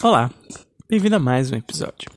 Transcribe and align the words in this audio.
Olá, 0.00 0.30
bem-vindo 0.88 1.16
a 1.16 1.18
mais 1.18 1.50
um 1.50 1.56
episódio. 1.56 2.08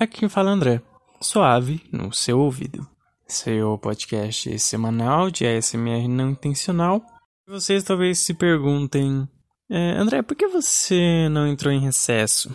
Aqui 0.00 0.28
fala 0.28 0.50
é 0.50 0.52
André, 0.52 0.82
suave 1.20 1.80
no 1.92 2.12
seu 2.12 2.40
ouvido. 2.40 2.84
Seu 3.24 3.78
podcast 3.78 4.58
semanal 4.58 5.30
de 5.30 5.46
ASMR 5.46 6.08
não 6.08 6.30
intencional. 6.30 7.00
Vocês 7.46 7.84
talvez 7.84 8.18
se 8.18 8.34
perguntem, 8.34 9.28
é, 9.70 9.92
André, 9.92 10.22
por 10.22 10.36
que 10.36 10.48
você 10.48 11.28
não 11.28 11.46
entrou 11.46 11.72
em 11.72 11.78
recesso? 11.78 12.50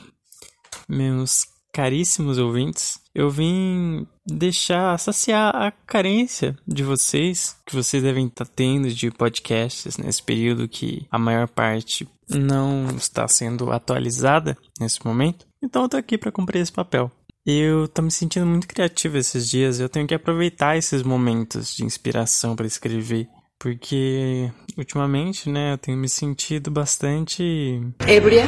Meus 0.89 1.45
caríssimos 1.75 2.37
ouvintes, 2.37 3.01
eu 3.13 3.29
vim 3.29 4.07
deixar 4.25 4.97
saciar 4.97 5.53
a 5.53 5.71
carência 5.71 6.55
de 6.65 6.85
vocês, 6.85 7.57
que 7.65 7.75
vocês 7.75 8.01
devem 8.01 8.27
estar 8.27 8.45
tendo 8.45 8.87
de 8.87 9.11
podcasts 9.11 9.97
nesse 9.97 10.23
período 10.23 10.69
que 10.69 11.05
a 11.11 11.19
maior 11.19 11.49
parte 11.49 12.07
não 12.29 12.87
está 12.95 13.27
sendo 13.27 13.73
atualizada 13.73 14.57
nesse 14.79 15.05
momento. 15.05 15.45
Então 15.61 15.83
eu 15.83 15.89
tô 15.89 15.97
aqui 15.97 16.17
para 16.17 16.31
cumprir 16.31 16.61
esse 16.61 16.71
papel. 16.71 17.11
Eu 17.45 17.89
tô 17.89 18.01
me 18.01 18.09
sentindo 18.09 18.45
muito 18.45 18.69
criativo 18.69 19.17
esses 19.17 19.49
dias, 19.49 19.77
eu 19.77 19.89
tenho 19.89 20.07
que 20.07 20.15
aproveitar 20.15 20.77
esses 20.77 21.03
momentos 21.03 21.75
de 21.75 21.83
inspiração 21.83 22.55
para 22.55 22.65
escrever, 22.65 23.27
porque 23.59 24.49
ultimamente, 24.77 25.49
né, 25.49 25.73
eu 25.73 25.77
tenho 25.77 25.97
me 25.97 26.07
sentido 26.07 26.71
bastante 26.71 27.81
ebria, 28.07 28.45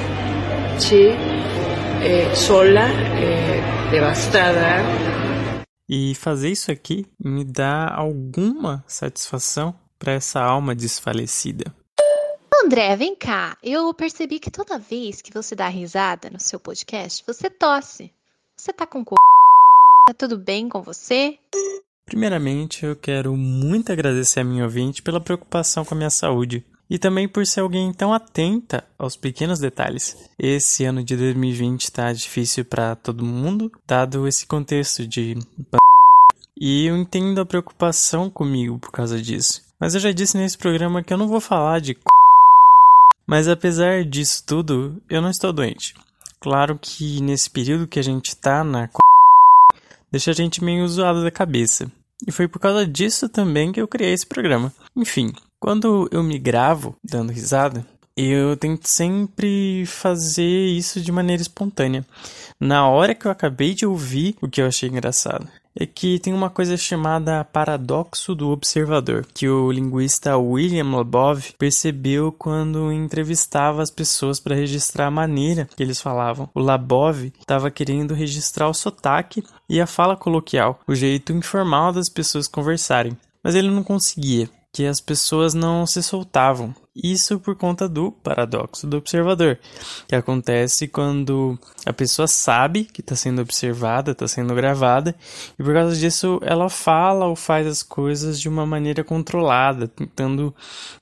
sí, 0.80 1.10
eh, 2.02 2.36
sola, 2.36 2.82
eh, 2.82 3.90
devastada. 3.92 4.84
E 5.90 6.14
fazer 6.16 6.50
isso 6.50 6.72
aqui 6.72 7.06
me 7.20 7.44
dá 7.44 7.88
alguma 7.94 8.84
satisfação 8.88 9.74
para 9.98 10.14
essa 10.14 10.42
alma 10.42 10.76
desfalecida. 10.76 11.74
André, 12.64 12.96
vem 12.96 13.16
cá. 13.16 13.58
Eu 13.64 13.94
percebi 13.94 14.40
que 14.40 14.52
toda 14.52 14.78
vez 14.78 15.22
que 15.22 15.34
você 15.34 15.56
dá 15.56 15.68
risada 15.68 16.30
no 16.30 16.40
seu 16.40 16.60
podcast, 16.60 17.24
você 17.26 17.50
tosse. 17.50 18.12
Você 18.58 18.74
tá 18.74 18.86
com 18.86 19.06
co... 19.06 19.16
Tá 20.08 20.14
tudo 20.14 20.38
bem 20.38 20.68
com 20.68 20.82
você? 20.82 21.38
Primeiramente, 22.06 22.86
eu 22.86 22.96
quero 22.96 23.36
muito 23.36 23.92
agradecer 23.92 24.40
a 24.40 24.44
minha 24.44 24.64
ouvinte 24.64 25.02
pela 25.02 25.22
preocupação 25.22 25.86
com 25.86 25.94
a 25.94 25.98
minha 25.98 26.10
saúde 26.10 26.66
e 26.90 26.98
também 26.98 27.28
por 27.28 27.46
ser 27.46 27.62
alguém 27.62 27.92
tão 27.94 28.14
atenta 28.14 28.84
aos 28.98 29.16
pequenos 29.16 29.60
detalhes. 29.60 30.30
Esse 30.38 30.86
ano 30.86 31.04
de 31.04 31.16
2020 31.16 31.82
está 31.82 32.12
difícil 32.14 32.64
para 32.66 32.96
todo 32.96 33.26
mundo, 33.26 33.72
dado 33.88 34.28
esse 34.28 34.46
contexto 34.46 35.06
de 35.06 35.38
e 36.60 36.88
eu 36.88 36.98
entendo 36.98 37.40
a 37.40 37.46
preocupação 37.46 38.32
comigo 38.32 38.80
por 38.80 38.92
causa 38.92 39.22
disso. 39.22 39.62
Mas 39.80 39.94
eu 39.94 40.00
já 40.00 40.12
disse 40.12 40.38
nesse 40.38 40.58
programa 40.58 41.04
que 41.04 41.14
eu 41.14 41.18
não 41.18 41.28
vou 41.28 41.40
falar 41.40 41.80
de 41.80 41.96
mas 43.28 43.50
apesar 43.50 44.06
disso 44.06 44.42
tudo, 44.46 45.04
eu 45.10 45.22
não 45.22 45.30
estou 45.30 45.52
doente. 45.52 45.94
Claro 46.40 46.80
que 46.82 47.22
nesse 47.22 47.50
período 47.50 47.86
que 47.86 48.00
a 48.00 48.04
gente 48.04 48.36
tá 48.38 48.64
na 48.64 48.90
deixa 50.10 50.32
a 50.32 50.34
gente 50.34 50.64
meio 50.64 50.88
zoado 50.88 51.22
da 51.22 51.30
cabeça. 51.30 51.92
E 52.26 52.32
foi 52.32 52.48
por 52.48 52.60
causa 52.60 52.88
disso 52.88 53.28
também 53.28 53.72
que 53.72 53.82
eu 53.82 53.88
criei 53.88 54.14
esse 54.14 54.26
programa. 54.26 54.74
Enfim, 54.96 55.34
quando 55.68 56.08
eu 56.14 56.24
me 56.24 56.40
gravo 56.40 56.96
dando 57.04 57.34
risada, 57.34 57.86
eu 58.16 58.56
tento 58.56 58.88
sempre 58.88 59.86
fazer 59.86 60.66
isso 60.66 61.02
de 61.02 61.12
maneira 61.12 61.42
espontânea. 61.42 62.06
Na 62.58 62.88
hora 62.88 63.14
que 63.14 63.28
eu 63.28 63.32
acabei 63.32 63.74
de 63.74 63.86
ouvir 63.86 64.38
o 64.42 64.48
que 64.48 64.62
eu 64.62 64.66
achei 64.66 64.88
engraçado 64.88 65.46
é 65.78 65.86
que 65.86 66.20
tem 66.20 66.34
uma 66.34 66.50
coisa 66.50 66.78
chamada 66.78 67.44
paradoxo 67.44 68.34
do 68.34 68.48
observador, 68.48 69.28
que 69.34 69.50
o 69.50 69.70
linguista 69.70 70.38
William 70.38 70.90
Labov 70.90 71.52
percebeu 71.60 72.32
quando 72.32 72.90
entrevistava 72.90 73.84
as 73.84 73.92
pessoas 73.92 74.40
para 74.40 74.56
registrar 74.56 75.08
a 75.08 75.12
maneira 75.12 75.68
que 75.76 75.84
eles 75.84 76.00
falavam. 76.00 76.50
O 76.56 76.62
Labov 76.62 77.26
estava 77.42 77.70
querendo 77.70 78.14
registrar 78.14 78.70
o 78.70 78.74
sotaque 78.74 79.44
e 79.68 79.82
a 79.82 79.86
fala 79.86 80.16
coloquial, 80.16 80.80
o 80.88 80.96
jeito 80.96 81.34
informal 81.34 81.92
das 81.92 82.08
pessoas 82.08 82.48
conversarem, 82.48 83.18
mas 83.44 83.54
ele 83.54 83.70
não 83.70 83.84
conseguia 83.84 84.50
que 84.78 84.86
as 84.86 85.02
pessoas 85.02 85.56
não 85.56 85.88
se 85.88 86.04
soltavam. 86.04 86.72
Isso 86.96 87.40
por 87.40 87.56
conta 87.56 87.90
do 87.90 88.12
paradoxo 88.12 88.86
do 88.86 88.98
observador, 88.98 89.58
que 90.08 90.16
acontece 90.16 90.88
quando 90.88 91.58
a 91.84 91.92
pessoa 91.92 92.28
sabe 92.28 92.86
que 92.86 93.02
está 93.02 93.16
sendo 93.16 93.42
observada, 93.42 94.12
está 94.12 94.28
sendo 94.28 94.54
gravada, 94.54 95.16
e 95.58 95.64
por 95.64 95.74
causa 95.74 95.96
disso 95.96 96.40
ela 96.44 96.70
fala 96.70 97.26
ou 97.26 97.36
faz 97.36 97.66
as 97.66 97.82
coisas 97.82 98.40
de 98.40 98.48
uma 98.48 98.68
maneira 98.68 99.04
controlada, 99.04 99.88
tentando 99.88 100.54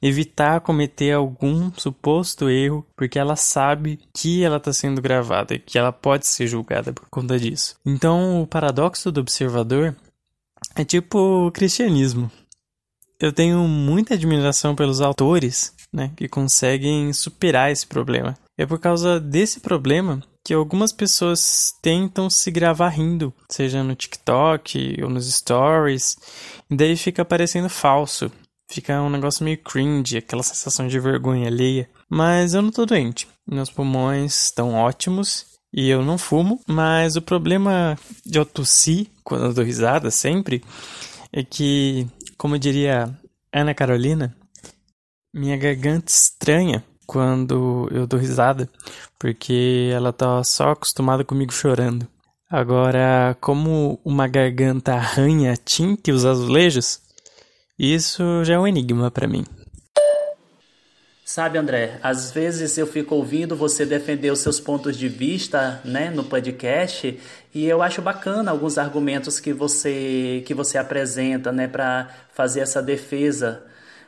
evitar 0.02 0.62
cometer 0.62 1.12
algum 1.12 1.69
suposto 1.75 2.50
erro, 2.50 2.88
porque 2.96 3.19
ela 3.19 3.36
sabe 3.36 4.00
que 4.13 4.42
ela 4.42 4.56
está 4.56 4.72
sendo 4.72 5.02
gravada 5.02 5.53
e 5.53 5.59
que 5.59 5.78
ela 5.78 5.92
pode 5.92 6.28
ser 6.28 6.47
julgada 6.47 6.94
por 6.94 7.09
conta 7.09 7.38
disso. 7.38 7.75
Então, 7.86 8.42
o 8.42 8.47
paradoxo 8.47 9.12
do 9.12 9.19
observador 9.19 9.94
é 10.78 10.86
tipo 10.86 11.47
o 11.47 11.52
cristianismo 11.52 12.31
eu 13.19 13.31
tenho 13.31 13.59
muita 13.67 14.13
admiração 14.13 14.75
pelos 14.75 15.01
autores 15.01 15.73
né, 15.91 16.11
que 16.15 16.27
conseguem 16.27 17.11
superar 17.13 17.71
esse 17.71 17.87
problema. 17.87 18.37
É 18.57 18.65
por 18.65 18.79
causa 18.79 19.19
desse 19.19 19.59
problema 19.59 20.21
que 20.43 20.53
algumas 20.53 20.91
pessoas 20.91 21.73
tentam 21.81 22.29
se 22.29 22.51
gravar 22.51 22.89
rindo, 22.89 23.33
seja 23.49 23.83
no 23.83 23.95
TikTok 23.95 25.01
ou 25.01 25.09
nos 25.09 25.33
stories, 25.33 26.15
e 26.69 26.75
daí 26.75 26.95
fica 26.95 27.25
parecendo 27.25 27.69
falso. 27.69 28.31
Fica 28.69 29.01
um 29.01 29.09
negócio 29.09 29.43
meio 29.43 29.57
cringe, 29.57 30.17
aquela 30.17 30.43
sensação 30.43 30.87
de 30.87 30.99
vergonha 30.99 31.47
alheia. 31.47 31.89
Mas 32.09 32.53
eu 32.53 32.61
não 32.61 32.71
tô 32.71 32.85
doente. 32.85 33.27
Meus 33.47 33.69
pulmões 33.69 34.45
estão 34.45 34.73
ótimos 34.73 35.45
e 35.73 35.89
eu 35.89 36.03
não 36.03 36.17
fumo, 36.17 36.59
mas 36.67 37.15
o 37.15 37.21
problema 37.21 37.97
de 38.25 38.39
eu 38.39 38.45
tossir 38.45 39.07
quando 39.23 39.45
eu 39.45 39.53
dou 39.53 39.63
risada 39.63 40.09
sempre 40.09 40.63
é 41.31 41.43
que 41.43 42.07
como 42.38 42.59
diria 42.59 43.09
Ana 43.51 43.73
Carolina, 43.73 44.35
minha 45.34 45.57
garganta 45.57 46.12
estranha 46.12 46.84
quando 47.06 47.88
eu 47.91 48.07
dou 48.07 48.19
risada, 48.19 48.69
porque 49.19 49.90
ela 49.94 50.12
tá 50.12 50.44
só 50.44 50.72
acostumada 50.72 51.24
comigo 51.24 51.53
chorando. 51.53 52.07
Agora, 52.50 53.35
como 53.41 54.00
uma 54.03 54.28
garganta 54.28 54.94
arranha 54.94 55.53
a 55.53 55.57
tinta 55.57 56.09
e 56.09 56.13
os 56.13 56.25
azulejos, 56.25 57.01
isso 57.78 58.24
já 58.44 58.56
é 58.56 58.59
um 58.59 58.68
enigma 58.68 59.12
para 59.12 59.28
mim. 59.28 59.44
Sabe, 61.28 61.58
André, 61.58 62.00
às 62.03 62.31
vezes 62.31 62.78
eu 62.78 62.86
fico 62.86 63.16
ouvindo 63.16 63.56
você 63.56 63.84
defender 63.84 64.30
os 64.30 64.41
seus 64.41 64.59
pontos 64.59 64.96
de 64.96 65.09
vista, 65.09 65.81
né, 65.84 66.12
no 66.12 66.24
podcast, 66.24 67.19
e 67.52 67.66
eu 67.66 67.81
acho 67.81 68.00
bacana 68.00 68.52
alguns 68.52 68.78
argumentos 68.78 69.40
que 69.40 69.52
você 69.52 70.44
que 70.46 70.53
você 70.53 70.78
apresenta, 70.78 71.52
né, 71.52 71.68
para 71.68 72.09
fazer 72.31 72.59
essa 72.59 72.80
defesa. 72.80 73.66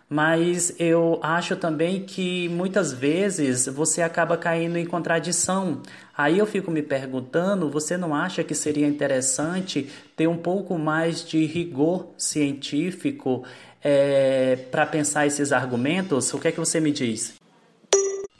Mas 0.07 0.73
eu 0.79 1.19
acho 1.23 1.55
também 1.55 2.05
que 2.05 2.47
muitas 2.49 2.93
vezes 2.93 3.65
você 3.65 4.03
acaba 4.03 4.37
caindo 4.37 4.77
em 4.77 4.85
contradição. 4.85 5.81
Aí 6.15 6.37
eu 6.37 6.45
fico 6.45 6.71
me 6.71 6.81
perguntando, 6.81 7.69
você 7.69 7.97
não 7.97 8.15
acha 8.15 8.43
que 8.43 8.55
seria 8.55 8.87
interessante 8.87 9.89
ter 10.15 10.27
um 10.27 10.37
pouco 10.37 10.77
mais 10.77 11.27
de 11.27 11.45
rigor 11.45 12.13
científico 12.17 13.43
é, 13.89 14.57
para 14.69 14.85
pensar 14.85 15.25
esses 15.25 15.53
argumentos, 15.53 16.33
o 16.33 16.39
que 16.39 16.49
é 16.49 16.51
que 16.51 16.59
você 16.59 16.77
me 16.77 16.91
diz? 16.91 17.35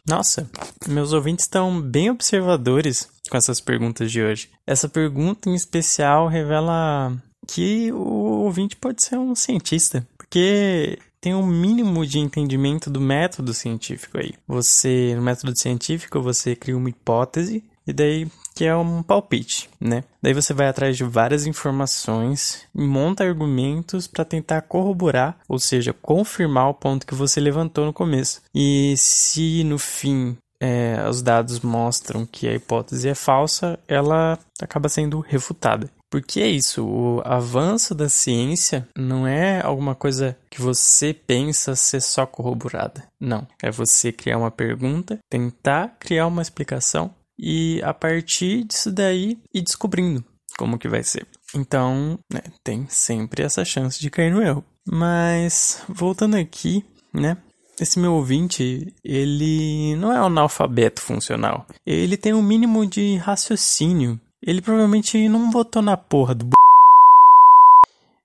Nossa, 0.06 0.50
meus 0.88 1.14
ouvintes 1.14 1.46
estão 1.46 1.82
bem 1.82 2.10
observadores 2.10 3.08
com 3.30 3.38
essas 3.38 3.62
perguntas 3.62 4.12
de 4.12 4.22
hoje. 4.22 4.50
Essa 4.66 4.90
pergunta 4.90 5.50
em 5.50 5.56
especial 5.56 6.28
revela 6.28 7.16
que 7.48 7.92
o 7.94 8.44
ouvinte 8.44 8.76
pode 8.76 9.02
ser 9.02 9.18
um 9.18 9.36
cientista, 9.36 10.06
porque 10.18 11.00
tem 11.22 11.34
um 11.34 11.46
mínimo 11.46 12.06
de 12.06 12.20
entendimento 12.20 12.90
do 12.90 13.00
método 13.00 13.54
científico 13.54 14.18
aí. 14.18 14.34
Você, 14.48 15.14
no 15.16 15.22
método 15.22 15.58
científico, 15.58 16.22
você 16.22 16.58
cria 16.58 16.76
uma 16.76 16.90
hipótese 16.90 17.64
e 17.86 17.94
daí 17.94 18.28
que 18.58 18.66
é 18.66 18.76
um 18.76 19.04
palpite, 19.04 19.70
né? 19.80 20.04
Daí 20.20 20.34
você 20.34 20.52
vai 20.52 20.68
atrás 20.68 20.98
de 20.98 21.04
várias 21.04 21.46
informações 21.46 22.64
e 22.74 22.82
monta 22.82 23.24
argumentos 23.24 24.08
para 24.08 24.26
tentar 24.26 24.64
corroborar, 24.64 25.38
ou 25.48 25.60
seja, 25.60 25.94
confirmar 25.94 26.68
o 26.68 26.74
ponto 26.74 27.06
que 27.06 27.14
você 27.14 27.40
levantou 27.40 27.86
no 27.86 27.94
começo. 27.94 28.42
E 28.56 28.96
se 28.98 29.64
no 29.64 29.78
fim 29.78 30.36
é, 30.60 31.08
os 31.08 31.22
dados 31.22 31.60
mostram 31.60 32.26
que 32.26 32.48
a 32.48 32.56
hipótese 32.56 33.08
é 33.08 33.14
falsa, 33.14 33.78
ela 33.88 34.40
acaba 34.60 34.90
sendo 34.90 35.20
refutada. 35.20 35.88
Porque 36.10 36.40
é 36.40 36.48
isso, 36.48 36.84
o 36.84 37.22
avanço 37.26 37.94
da 37.94 38.10
ciência 38.10 38.88
não 38.98 39.28
é 39.28 39.62
alguma 39.62 39.94
coisa 39.94 40.36
que 40.50 40.62
você 40.62 41.14
pensa 41.14 41.76
ser 41.76 42.02
só 42.02 42.26
corroborada. 42.26 43.04
Não. 43.20 43.46
É 43.62 43.70
você 43.70 44.12
criar 44.12 44.38
uma 44.38 44.50
pergunta, 44.50 45.20
tentar 45.30 45.96
criar 46.00 46.26
uma 46.26 46.42
explicação 46.42 47.14
e 47.40 47.82
a 47.84 47.94
partir 47.94 48.64
disso 48.64 48.92
daí 48.92 49.38
ir 49.54 49.62
descobrindo 49.62 50.24
como 50.58 50.78
que 50.78 50.88
vai 50.88 51.04
ser. 51.04 51.28
Então, 51.56 52.20
né, 52.32 52.42
tem 52.64 52.88
sempre 52.90 53.44
essa 53.44 53.64
chance 53.64 54.00
de 54.00 54.10
cair 54.10 54.32
no 54.32 54.42
erro. 54.42 54.66
Mas 54.90 55.84
voltando 55.88 56.36
aqui, 56.36 56.84
né? 57.14 57.38
esse 57.80 58.00
meu 58.00 58.14
ouvinte, 58.14 58.92
ele 59.04 59.96
não 59.98 60.12
é 60.12 60.20
um 60.20 60.26
analfabeto 60.26 61.02
funcional. 61.02 61.66
Ele 61.86 62.18
tem 62.18 62.34
um 62.34 62.42
mínimo 62.42 62.86
de 62.86 63.18
raciocínio. 63.18 64.20
Ele 64.42 64.62
provavelmente 64.62 65.30
não 65.30 65.52
votou 65.52 65.82
na 65.82 65.96
porra 65.96 66.34
do 66.34 66.46
b... 66.46 66.52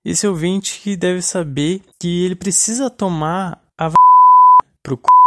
Esse 0.05 0.27
ouvinte 0.27 0.97
deve 0.97 1.23
saber 1.23 1.83
que 2.01 2.25
ele 2.25 2.35
precisa 2.35 2.91
tomar 2.91 3.63
a 3.79 3.89
v... 3.89 3.95
pro 4.83 4.97
c... 4.97 5.22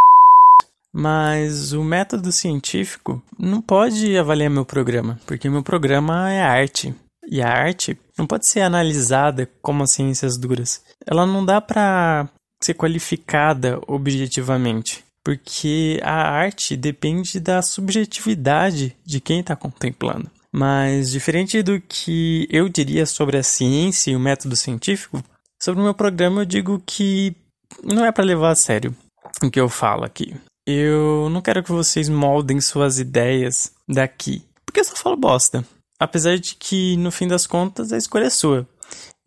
Mas 0.98 1.74
o 1.74 1.84
método 1.84 2.32
científico 2.32 3.22
não 3.38 3.62
pode 3.62 4.18
avaliar 4.18 4.50
meu 4.50 4.64
programa, 4.64 5.20
porque 5.26 5.50
meu 5.50 5.62
programa 5.62 6.32
é 6.32 6.42
arte. 6.42 6.96
E 7.30 7.42
a 7.42 7.50
arte 7.50 8.00
não 8.18 8.26
pode 8.26 8.48
ser 8.48 8.62
analisada 8.62 9.50
como 9.62 9.84
as 9.84 9.92
ciências 9.92 10.38
duras. 10.38 10.82
Ela 11.06 11.26
não 11.26 11.46
dá 11.46 11.60
para 11.60 12.30
ser 12.64 12.76
qualificada 12.76 13.78
objetivamente, 13.88 15.04
porque 15.22 16.00
a 16.02 16.30
arte 16.30 16.78
depende 16.78 17.42
da 17.42 17.62
subjetividade 17.62 18.96
de 19.06 19.20
quem 19.20 19.42
está 19.42 19.54
contemplando. 19.54 20.32
Mas, 20.50 21.12
diferente 21.12 21.62
do 21.62 21.82
que 21.82 22.48
eu 22.50 22.70
diria 22.70 23.06
sobre 23.06 23.36
a 23.36 23.44
ciência 23.44 24.12
e 24.12 24.16
o 24.16 24.20
método 24.20 24.56
científico, 24.56 25.22
sobre 25.62 25.82
o 25.82 25.84
meu 25.84 25.94
programa 25.94 26.44
eu 26.44 26.46
digo 26.46 26.82
que 26.86 27.36
não 27.84 28.06
é 28.06 28.14
para 28.14 28.24
levar 28.24 28.52
a 28.52 28.56
sério 28.56 28.96
o 29.44 29.52
que 29.52 29.60
eu 29.60 29.68
falo 29.68 30.06
aqui. 30.06 30.34
Eu 30.68 31.30
não 31.30 31.42
quero 31.42 31.62
que 31.62 31.72
vocês 31.72 32.10
moldem 32.10 32.60
suas 32.60 32.98
ideias 32.98 33.72
daqui, 33.88 34.44
porque 34.66 34.80
eu 34.80 34.84
só 34.84 34.96
falo 34.96 35.16
bosta. 35.16 35.64
Apesar 36.00 36.40
de 36.40 36.56
que, 36.56 36.98
no 36.98 37.12
fim 37.12 37.28
das 37.28 37.46
contas, 37.46 37.94
a 37.94 37.98
escolha 37.98 38.26
é 38.26 38.30
sua. 38.32 38.68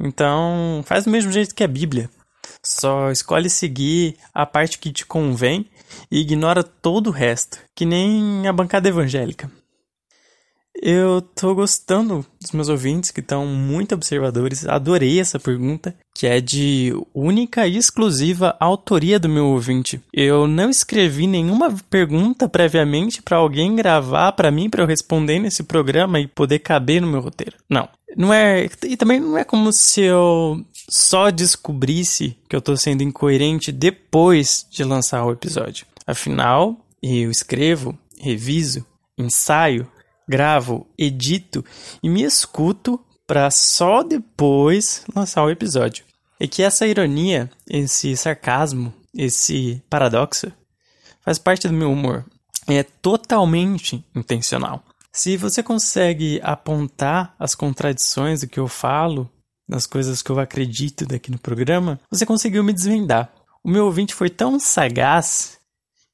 Então, 0.01 0.83
faz 0.85 1.05
do 1.05 1.11
mesmo 1.11 1.31
jeito 1.31 1.55
que 1.55 1.63
a 1.63 1.69
Bíblia. 1.69 2.11
Só 2.65 3.11
escolhe 3.13 3.49
seguir 3.49 4.17
a 4.35 4.45
parte 4.45 4.79
que 4.79 4.93
te 4.93 5.07
convém 5.07 5.67
e 6.11 6.21
ignora 6.21 6.65
todo 6.65 7.07
o 7.07 7.13
resto, 7.13 7.59
que 7.75 7.87
nem 7.87 8.47
a 8.49 8.53
bancada 8.53 8.89
evangélica. 8.89 9.51
Eu 10.81 11.21
tô 11.21 11.55
gostando 11.55 12.25
dos 12.41 12.53
meus 12.53 12.69
ouvintes 12.69 13.11
que 13.11 13.21
estão 13.21 13.45
muito 13.47 13.95
observadores. 13.95 14.67
Adorei 14.67 15.19
essa 15.21 15.39
pergunta, 15.39 15.95
que 16.15 16.27
é 16.27 16.41
de 16.41 16.93
única 17.13 17.67
e 17.67 17.77
exclusiva 17.77 18.57
autoria 18.61 19.19
do 19.19 19.29
meu 19.29 19.47
ouvinte. 19.47 20.01
Eu 20.13 20.47
não 20.47 20.71
escrevi 20.71 21.27
nenhuma 21.27 21.75
pergunta 21.91 22.49
previamente 22.49 23.21
para 23.21 23.39
alguém 23.39 23.75
gravar 23.75 24.33
para 24.33 24.51
mim 24.51 24.71
para 24.71 24.83
eu 24.83 24.87
responder 24.87 25.39
nesse 25.39 25.65
programa 25.65 26.21
e 26.21 26.27
poder 26.29 26.61
caber 26.61 27.01
no 27.01 27.09
meu 27.09 27.21
roteiro. 27.21 27.57
Não. 27.69 27.89
Não 28.17 28.33
é, 28.33 28.69
e 28.85 28.97
também 28.97 29.21
não 29.21 29.37
é 29.37 29.45
como 29.45 29.73
se 29.73 30.01
eu 30.01 30.65
só 30.89 31.31
descobrisse 31.31 32.37
que 32.49 32.57
eu 32.57 32.63
tô 32.63 32.77
sendo 32.77 33.03
incoerente 33.03 33.71
depois 33.71 34.67
de 34.71 34.83
lançar 34.83 35.25
o 35.25 35.33
episódio. 35.33 35.87
Afinal, 36.07 36.77
eu 37.03 37.31
escrevo, 37.31 37.97
reviso, 38.19 38.85
ensaio 39.19 39.87
gravo, 40.29 40.87
edito 40.99 41.65
e 42.03 42.09
me 42.09 42.23
escuto 42.23 43.01
para 43.27 43.51
só 43.51 44.03
depois 44.03 45.05
lançar 45.15 45.45
o 45.45 45.51
episódio. 45.51 46.05
E 46.41 46.47
que 46.47 46.63
essa 46.63 46.87
ironia, 46.87 47.51
esse 47.69 48.17
sarcasmo, 48.17 48.93
esse 49.15 49.83
paradoxo 49.91 50.53
faz 51.23 51.39
parte 51.39 51.67
do 51.67 51.75
meu 51.75 51.91
humor. 51.91 52.25
É 52.67 52.83
totalmente 52.83 54.05
intencional. 54.15 54.85
Se 55.13 55.37
você 55.37 55.63
consegue 55.63 56.39
apontar 56.43 57.35
as 57.39 57.55
contradições 57.55 58.41
do 58.41 58.47
que 58.47 58.61
eu 58.61 58.69
falo, 58.69 59.29
das 59.69 59.87
coisas 59.87 60.23
que 60.23 60.31
eu 60.31 60.39
acredito 60.39 61.05
daqui 61.05 61.31
no 61.31 61.39
programa, 61.39 62.01
você 62.11 62.25
conseguiu 62.25 62.63
me 62.63 62.73
desvendar. 62.73 63.33
O 63.63 63.71
meu 63.71 63.87
ouvinte 63.87 64.15
foi 64.15 64.31
tão 64.31 64.59
sagaz 64.61 65.59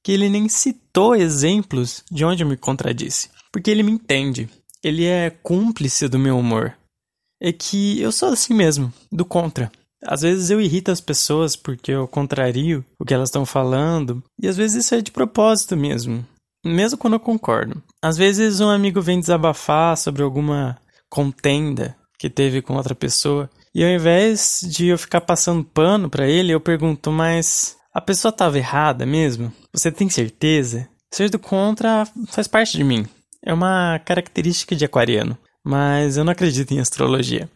que 0.03 0.13
ele 0.13 0.29
nem 0.29 0.49
citou 0.49 1.15
exemplos 1.15 2.03
de 2.11 2.25
onde 2.25 2.43
eu 2.43 2.49
me 2.49 2.57
contradisse. 2.57 3.29
Porque 3.55 3.71
ele 3.71 3.85
me 3.85 3.93
entende. 3.93 4.49
Ele 4.83 5.06
é 5.06 5.31
cúmplice 5.31 6.09
do 6.09 6.19
meu 6.19 6.37
humor. 6.37 6.77
É 7.41 7.53
que 7.53 8.01
eu 8.01 8.11
sou 8.11 8.31
assim 8.31 8.53
mesmo, 8.53 8.93
do 9.12 9.25
contra. 9.25 9.71
Às 10.05 10.23
vezes 10.23 10.51
eu 10.51 10.61
irrito 10.61 10.91
as 10.91 11.01
pessoas 11.01 11.55
porque 11.55 11.93
eu 11.93 12.09
contrario 12.09 12.85
o 12.99 13.05
que 13.05 13.15
elas 13.15 13.29
estão 13.29 13.47
falando, 13.47 14.21
e 14.43 14.49
às 14.49 14.56
vezes 14.56 14.85
isso 14.85 14.97
é 14.97 15.01
de 15.01 15.12
propósito 15.12 15.77
mesmo, 15.77 16.27
mesmo 16.67 16.99
quando 16.99 17.15
eu 17.15 17.21
concordo. 17.21 17.81
Às 18.03 18.17
vezes 18.17 18.61
um 18.61 18.69
amigo 18.69 19.01
vem 19.01 19.21
desabafar 19.21 19.97
sobre 19.97 20.25
alguma 20.25 20.77
contenda 21.09 21.97
que 22.19 22.29
teve 22.29 22.61
com 22.61 22.75
outra 22.75 22.95
pessoa, 22.95 23.49
e 23.73 23.85
ao 23.85 23.91
invés 23.91 24.67
de 24.69 24.89
eu 24.89 24.99
ficar 24.99 25.21
passando 25.21 25.62
pano 25.62 26.11
para 26.11 26.29
ele, 26.29 26.53
eu 26.53 26.61
pergunto: 26.61 27.12
"Mas 27.12 27.77
a 27.95 28.01
pessoa 28.01 28.31
estava 28.31 28.59
errada 28.59 29.06
mesmo? 29.06 29.53
Você 29.73 29.93
tem 29.93 30.11
certeza?" 30.11 30.89
Ser 31.15 31.31
do 31.31 31.39
contra 31.39 32.05
faz 32.27 32.49
parte 32.49 32.77
de 32.77 32.83
mim. 32.83 33.06
É 33.44 33.52
uma 33.52 33.99
característica 33.99 34.75
de 34.75 34.85
aquariano, 34.85 35.37
mas 35.62 36.17
eu 36.17 36.25
não 36.25 36.32
acredito 36.32 36.73
em 36.73 36.81
astrologia. 36.81 37.49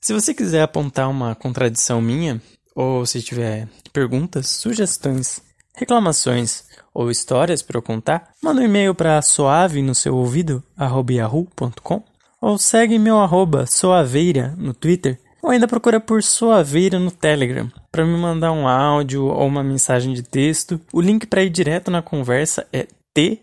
Se 0.00 0.12
você 0.12 0.32
quiser 0.32 0.62
apontar 0.62 1.10
uma 1.10 1.34
contradição 1.34 2.00
minha, 2.00 2.40
ou 2.74 3.04
se 3.04 3.20
tiver 3.20 3.68
perguntas, 3.92 4.48
sugestões, 4.48 5.40
reclamações 5.74 6.64
ou 6.94 7.10
histórias 7.10 7.60
para 7.60 7.78
eu 7.78 7.82
contar, 7.82 8.30
manda 8.42 8.60
um 8.60 8.64
e-mail 8.64 8.94
para 8.94 9.20
suave 9.20 9.82
no 9.82 9.94
seu 9.94 10.14
ouvido, 10.14 10.62
yahoo.com, 10.78 12.04
ou 12.40 12.56
segue 12.56 12.98
meu 12.98 13.18
arroba 13.18 13.66
soaveira 13.66 14.54
no 14.56 14.72
Twitter, 14.72 15.18
ou 15.42 15.50
ainda 15.50 15.68
procura 15.68 16.00
por 16.00 16.22
Soaveira 16.24 16.98
no 16.98 17.10
Telegram 17.10 17.70
para 17.92 18.04
me 18.04 18.16
mandar 18.18 18.50
um 18.50 18.66
áudio 18.66 19.26
ou 19.26 19.46
uma 19.46 19.62
mensagem 19.62 20.12
de 20.12 20.22
texto. 20.22 20.80
O 20.92 21.00
link 21.00 21.24
para 21.26 21.44
ir 21.44 21.50
direto 21.50 21.88
na 21.88 22.02
conversa 22.02 22.66
é 22.72 22.88
t.me 23.14 23.40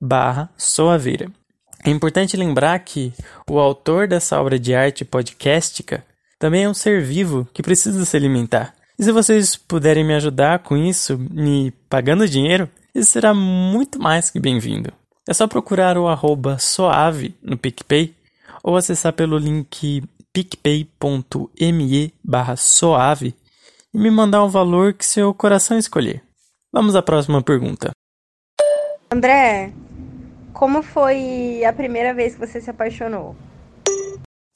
barra 0.00 0.50
Soaveira. 0.56 1.30
É 1.84 1.90
importante 1.90 2.36
lembrar 2.36 2.78
que 2.80 3.12
o 3.48 3.58
autor 3.58 4.08
dessa 4.08 4.40
obra 4.40 4.58
de 4.58 4.74
arte 4.74 5.04
podcastica 5.04 6.04
também 6.38 6.64
é 6.64 6.68
um 6.68 6.74
ser 6.74 7.02
vivo 7.02 7.48
que 7.52 7.62
precisa 7.62 8.04
se 8.04 8.16
alimentar. 8.16 8.74
E 8.98 9.04
se 9.04 9.12
vocês 9.12 9.56
puderem 9.56 10.04
me 10.04 10.14
ajudar 10.14 10.60
com 10.60 10.76
isso, 10.76 11.18
me 11.18 11.70
pagando 11.88 12.28
dinheiro, 12.28 12.68
isso 12.94 13.10
será 13.10 13.34
muito 13.34 14.00
mais 14.00 14.30
que 14.30 14.40
bem-vindo. 14.40 14.92
É 15.28 15.34
só 15.34 15.46
procurar 15.46 15.98
o 15.98 16.08
arroba 16.08 16.58
soave 16.58 17.34
no 17.42 17.58
PicPay 17.58 18.14
ou 18.62 18.76
acessar 18.76 19.12
pelo 19.12 19.36
link 19.36 20.02
picpay.me 20.32 22.14
barra 22.22 22.56
soave 22.56 23.34
e 23.92 23.98
me 23.98 24.10
mandar 24.10 24.44
um 24.44 24.48
valor 24.48 24.92
que 24.92 25.04
seu 25.04 25.32
coração 25.32 25.78
escolher. 25.78 26.22
Vamos 26.72 26.96
à 26.96 27.02
próxima 27.02 27.42
pergunta. 27.42 27.90
André, 29.10 29.72
como 30.56 30.82
foi 30.82 31.62
a 31.66 31.72
primeira 31.72 32.14
vez 32.14 32.32
que 32.32 32.40
você 32.40 32.62
se 32.62 32.70
apaixonou? 32.70 33.36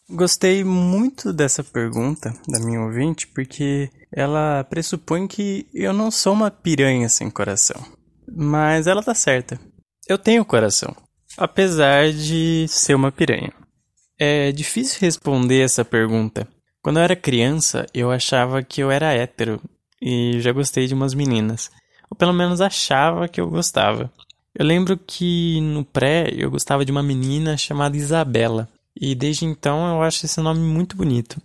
Gostei 0.09 0.65
muito 0.65 1.31
dessa 1.31 1.63
pergunta 1.63 2.33
da 2.49 2.59
minha 2.59 2.81
ouvinte, 2.81 3.27
porque 3.29 3.91
ela 4.11 4.65
pressupõe 4.65 5.29
que 5.29 5.67
eu 5.75 5.93
não 5.93 6.11
sou 6.11 6.33
uma 6.33 6.51
piranha 6.51 7.07
sem 7.11 7.31
coração. 7.31 7.81
Mas 8.27 8.87
ela 8.87 9.03
tá 9.03 9.15
certa. 9.15 9.61
Eu 10.09 10.17
tenho 10.17 10.45
coração, 10.45 10.97
apesar 11.37 12.11
de 12.11 12.67
ser 12.67 12.95
uma 12.95 13.13
piranha. 13.13 13.53
É 14.19 14.51
difícil 14.53 14.99
responder 15.03 15.61
essa 15.61 15.85
pergunta. 15.85 16.49
Quando 16.83 16.97
eu 16.97 17.03
era 17.03 17.15
criança, 17.15 17.85
eu 17.93 18.11
achava 18.11 18.63
que 18.63 18.81
eu 18.81 18.91
era 18.91 19.13
hétero 19.13 19.61
e 20.01 20.41
já 20.41 20.51
gostei 20.51 20.87
de 20.87 20.95
umas 20.95 21.13
meninas. 21.13 21.71
Ou 22.11 22.17
pelo 22.17 22.33
menos 22.33 22.63
achava 22.63 23.29
que 23.29 23.41
eu 23.41 23.51
gostava. 23.51 24.11
Eu 24.59 24.67
lembro 24.67 24.99
que 24.99 25.61
no 25.61 25.85
pré 25.85 26.29
eu 26.37 26.51
gostava 26.51 26.85
de 26.85 26.91
uma 26.91 27.03
menina 27.03 27.57
chamada 27.57 27.97
Isabela. 27.97 28.69
E 29.01 29.15
desde 29.15 29.45
então 29.45 29.89
eu 29.89 30.03
acho 30.03 30.27
esse 30.27 30.41
nome 30.41 30.61
muito 30.61 30.97
bonito. 30.97 31.41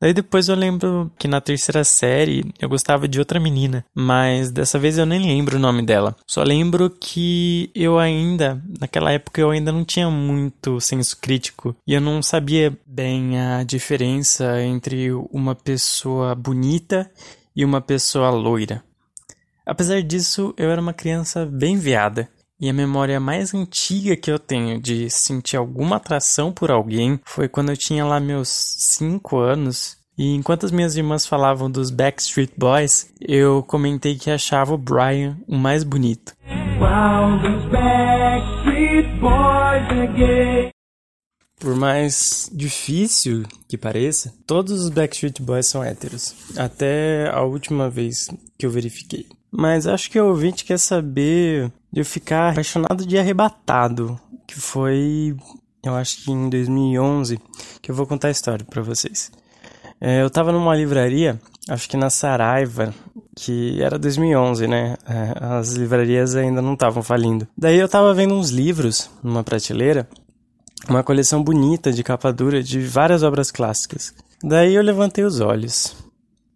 Daí 0.00 0.12
depois 0.12 0.48
eu 0.48 0.54
lembro 0.54 1.10
que 1.18 1.26
na 1.26 1.40
terceira 1.40 1.82
série 1.82 2.52
eu 2.60 2.68
gostava 2.68 3.08
de 3.08 3.18
outra 3.18 3.40
menina, 3.40 3.84
mas 3.94 4.50
dessa 4.50 4.78
vez 4.78 4.98
eu 4.98 5.06
nem 5.06 5.20
lembro 5.20 5.56
o 5.56 5.60
nome 5.60 5.82
dela. 5.82 6.14
Só 6.26 6.42
lembro 6.42 6.90
que 6.90 7.70
eu 7.74 7.98
ainda, 7.98 8.62
naquela 8.78 9.12
época 9.12 9.40
eu 9.40 9.50
ainda 9.50 9.72
não 9.72 9.84
tinha 9.84 10.10
muito 10.10 10.80
senso 10.80 11.16
crítico 11.16 11.74
e 11.86 11.94
eu 11.94 12.00
não 12.00 12.22
sabia 12.22 12.76
bem 12.86 13.38
a 13.40 13.64
diferença 13.64 14.62
entre 14.62 15.10
uma 15.32 15.54
pessoa 15.54 16.34
bonita 16.34 17.10
e 17.56 17.64
uma 17.64 17.80
pessoa 17.80 18.30
loira. 18.30 18.84
Apesar 19.64 20.02
disso, 20.02 20.52
eu 20.58 20.70
era 20.70 20.80
uma 20.80 20.92
criança 20.92 21.46
bem 21.46 21.78
viada 21.78 22.28
e 22.60 22.68
a 22.68 22.72
memória 22.72 23.18
mais 23.18 23.54
antiga 23.54 24.16
que 24.16 24.30
eu 24.30 24.38
tenho 24.38 24.80
de 24.80 25.10
sentir 25.10 25.56
alguma 25.56 25.96
atração 25.96 26.52
por 26.52 26.70
alguém 26.70 27.20
foi 27.24 27.48
quando 27.48 27.70
eu 27.70 27.76
tinha 27.76 28.04
lá 28.04 28.20
meus 28.20 28.48
5 28.48 29.38
anos. 29.38 29.96
E 30.16 30.34
enquanto 30.34 30.64
as 30.64 30.70
minhas 30.70 30.96
irmãs 30.96 31.26
falavam 31.26 31.68
dos 31.68 31.90
Backstreet 31.90 32.52
Boys, 32.56 33.12
eu 33.20 33.62
comentei 33.64 34.14
que 34.16 34.30
achava 34.30 34.72
o 34.72 34.78
Brian 34.78 35.36
o 35.48 35.56
mais 35.56 35.82
bonito. 35.82 36.32
Por 41.64 41.74
mais 41.74 42.50
difícil 42.52 43.44
que 43.66 43.78
pareça, 43.78 44.34
todos 44.46 44.82
os 44.82 44.90
Backstreet 44.90 45.40
Boys 45.40 45.66
são 45.66 45.82
héteros. 45.82 46.34
Até 46.58 47.30
a 47.30 47.40
última 47.40 47.88
vez 47.88 48.28
que 48.58 48.66
eu 48.66 48.70
verifiquei. 48.70 49.26
Mas 49.50 49.86
acho 49.86 50.10
que 50.10 50.20
o 50.20 50.26
ouvinte 50.26 50.62
quer 50.62 50.78
saber 50.78 51.72
de 51.90 52.02
eu 52.02 52.04
ficar 52.04 52.50
apaixonado 52.50 53.06
de 53.06 53.16
arrebatado. 53.16 54.20
Que 54.46 54.60
foi, 54.60 55.34
eu 55.82 55.94
acho 55.94 56.22
que 56.22 56.30
em 56.30 56.50
2011, 56.50 57.40
que 57.80 57.90
eu 57.90 57.94
vou 57.94 58.06
contar 58.06 58.28
a 58.28 58.32
história 58.32 58.66
para 58.68 58.82
vocês. 58.82 59.32
É, 59.98 60.20
eu 60.20 60.28
tava 60.28 60.52
numa 60.52 60.76
livraria, 60.76 61.40
acho 61.66 61.88
que 61.88 61.96
na 61.96 62.10
Saraiva, 62.10 62.92
que 63.34 63.82
era 63.82 63.98
2011, 63.98 64.66
né? 64.66 64.98
É, 65.08 65.42
as 65.42 65.72
livrarias 65.72 66.36
ainda 66.36 66.60
não 66.60 66.74
estavam 66.74 67.02
falindo. 67.02 67.48
Daí 67.56 67.78
eu 67.78 67.88
tava 67.88 68.12
vendo 68.12 68.34
uns 68.34 68.50
livros 68.50 69.08
numa 69.22 69.42
prateleira 69.42 70.06
uma 70.88 71.02
coleção 71.02 71.42
bonita 71.42 71.92
de 71.92 72.02
capa 72.02 72.32
dura 72.32 72.62
de 72.62 72.80
várias 72.80 73.22
obras 73.22 73.50
clássicas. 73.50 74.14
Daí 74.42 74.74
eu 74.74 74.82
levantei 74.82 75.24
os 75.24 75.40
olhos. 75.40 75.96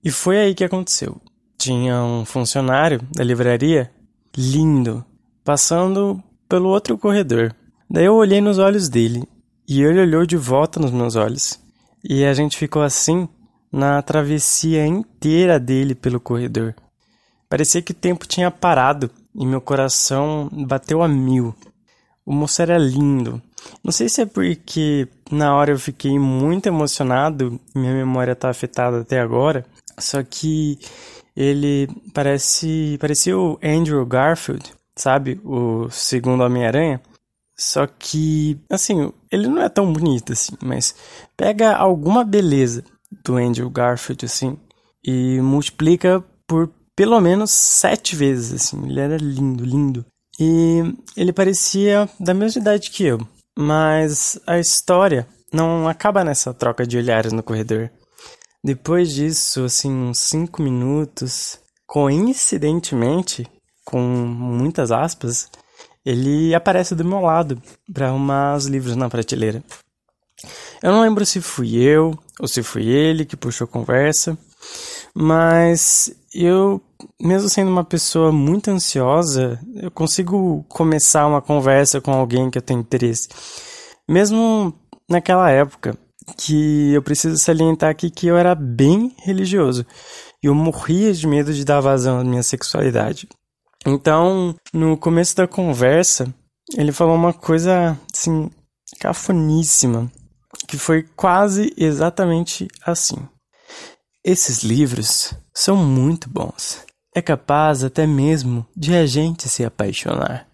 E 0.04 0.10
foi 0.10 0.38
aí 0.38 0.54
que 0.54 0.64
aconteceu. 0.64 1.20
Tinha 1.56 2.02
um 2.02 2.24
funcionário 2.24 3.00
da 3.14 3.24
livraria, 3.24 3.90
lindo, 4.36 5.04
passando 5.44 6.22
pelo 6.48 6.68
outro 6.68 6.96
corredor. 6.96 7.54
Daí 7.90 8.04
eu 8.04 8.14
olhei 8.14 8.40
nos 8.40 8.58
olhos 8.58 8.88
dele 8.88 9.26
e 9.66 9.82
ele 9.82 10.00
olhou 10.00 10.24
de 10.24 10.36
volta 10.36 10.78
nos 10.78 10.90
meus 10.90 11.16
olhos. 11.16 11.58
E 12.04 12.24
a 12.24 12.32
gente 12.32 12.56
ficou 12.56 12.82
assim 12.82 13.28
na 13.72 14.00
travessia 14.02 14.86
inteira 14.86 15.58
dele 15.58 15.94
pelo 15.94 16.20
corredor. 16.20 16.74
Parecia 17.48 17.82
que 17.82 17.92
o 17.92 17.94
tempo 17.94 18.26
tinha 18.26 18.50
parado 18.50 19.10
e 19.34 19.46
meu 19.46 19.60
coração 19.60 20.48
bateu 20.52 21.02
a 21.02 21.08
mil. 21.08 21.54
O 22.24 22.32
moço 22.32 22.60
era 22.60 22.76
lindo, 22.76 23.42
não 23.82 23.92
sei 23.92 24.08
se 24.08 24.22
é 24.22 24.26
porque 24.26 25.08
na 25.30 25.54
hora 25.54 25.72
eu 25.72 25.78
fiquei 25.78 26.18
muito 26.18 26.66
emocionado, 26.66 27.60
minha 27.74 27.92
memória 27.92 28.34
tá 28.34 28.50
afetada 28.50 29.00
até 29.00 29.20
agora, 29.20 29.64
só 29.98 30.22
que 30.22 30.78
ele 31.36 31.88
parece 32.12 32.96
parecia 33.00 33.38
o 33.38 33.58
Andrew 33.62 34.04
Garfield, 34.04 34.72
sabe? 34.96 35.40
O 35.44 35.88
segundo 35.90 36.42
Homem-Aranha. 36.42 37.00
Só 37.60 37.88
que, 37.88 38.56
assim, 38.70 39.12
ele 39.32 39.48
não 39.48 39.60
é 39.60 39.68
tão 39.68 39.92
bonito 39.92 40.32
assim, 40.32 40.52
mas 40.62 40.94
pega 41.36 41.74
alguma 41.74 42.24
beleza 42.24 42.84
do 43.24 43.36
Andrew 43.36 43.68
Garfield, 43.68 44.24
assim, 44.24 44.56
e 45.04 45.40
multiplica 45.40 46.22
por 46.46 46.70
pelo 46.94 47.20
menos 47.20 47.52
sete 47.52 48.16
vezes, 48.16 48.52
assim. 48.52 48.88
Ele 48.88 49.00
era 49.00 49.16
lindo, 49.16 49.64
lindo. 49.64 50.04
E 50.38 50.82
ele 51.16 51.32
parecia 51.32 52.08
da 52.18 52.34
mesma 52.34 52.60
idade 52.60 52.90
que 52.90 53.04
eu. 53.04 53.20
Mas 53.60 54.38
a 54.46 54.60
história 54.60 55.26
não 55.52 55.88
acaba 55.88 56.22
nessa 56.22 56.54
troca 56.54 56.86
de 56.86 56.96
olhares 56.96 57.32
no 57.32 57.42
corredor. 57.42 57.90
Depois 58.62 59.12
disso, 59.12 59.64
assim, 59.64 59.90
uns 59.90 60.20
cinco 60.20 60.62
minutos, 60.62 61.58
coincidentemente, 61.84 63.50
com 63.84 64.00
muitas 64.00 64.92
aspas, 64.92 65.50
ele 66.06 66.54
aparece 66.54 66.94
do 66.94 67.04
meu 67.04 67.18
lado 67.18 67.60
para 67.92 68.06
arrumar 68.06 68.54
os 68.54 68.66
livros 68.66 68.94
na 68.94 69.08
prateleira. 69.08 69.60
Eu 70.80 70.92
não 70.92 71.02
lembro 71.02 71.26
se 71.26 71.40
fui 71.40 71.78
eu 71.78 72.16
ou 72.38 72.46
se 72.46 72.62
foi 72.62 72.86
ele 72.86 73.24
que 73.24 73.36
puxou 73.36 73.64
a 73.64 73.68
conversa, 73.68 74.38
mas 75.12 76.14
eu, 76.44 76.80
mesmo 77.20 77.48
sendo 77.48 77.70
uma 77.70 77.84
pessoa 77.84 78.30
muito 78.30 78.70
ansiosa, 78.70 79.60
eu 79.74 79.90
consigo 79.90 80.64
começar 80.68 81.26
uma 81.26 81.42
conversa 81.42 82.00
com 82.00 82.12
alguém 82.12 82.50
que 82.50 82.58
eu 82.58 82.62
tenho 82.62 82.80
interesse. 82.80 83.28
Mesmo 84.08 84.72
naquela 85.08 85.50
época, 85.50 85.98
que 86.36 86.92
eu 86.92 87.02
preciso 87.02 87.38
salientar 87.38 87.90
aqui 87.90 88.10
que 88.10 88.26
eu 88.26 88.36
era 88.36 88.54
bem 88.54 89.14
religioso. 89.18 89.86
E 90.42 90.46
eu 90.46 90.54
morria 90.54 91.12
de 91.12 91.26
medo 91.26 91.52
de 91.52 91.64
dar 91.64 91.80
vazão 91.80 92.20
à 92.20 92.24
minha 92.24 92.42
sexualidade. 92.42 93.28
Então, 93.86 94.54
no 94.72 94.96
começo 94.96 95.34
da 95.36 95.46
conversa, 95.46 96.32
ele 96.76 96.92
falou 96.92 97.14
uma 97.14 97.32
coisa, 97.32 97.98
assim, 98.14 98.50
cafoníssima, 99.00 100.10
que 100.66 100.76
foi 100.76 101.02
quase 101.16 101.72
exatamente 101.76 102.68
assim. 102.84 103.16
Esses 104.30 104.62
livros 104.62 105.32
são 105.54 105.74
muito 105.74 106.28
bons. 106.28 106.84
É 107.14 107.22
capaz 107.22 107.82
até 107.82 108.06
mesmo 108.06 108.66
de 108.76 108.94
a 108.94 109.06
gente 109.06 109.48
se 109.48 109.64
apaixonar. 109.64 110.46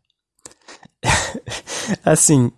assim, 2.05 2.53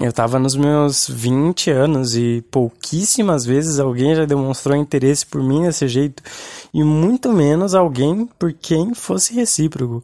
eu 0.00 0.12
tava 0.12 0.40
nos 0.40 0.56
meus 0.56 1.08
20 1.08 1.70
anos 1.70 2.16
e 2.16 2.44
pouquíssimas 2.50 3.46
vezes 3.46 3.78
alguém 3.78 4.16
já 4.16 4.24
demonstrou 4.24 4.76
interesse 4.76 5.24
por 5.24 5.40
mim 5.40 5.62
desse 5.62 5.86
jeito, 5.86 6.20
e 6.74 6.82
muito 6.82 7.32
menos 7.32 7.72
alguém 7.72 8.26
por 8.36 8.52
quem 8.52 8.92
fosse 8.92 9.34
recíproco. 9.34 10.02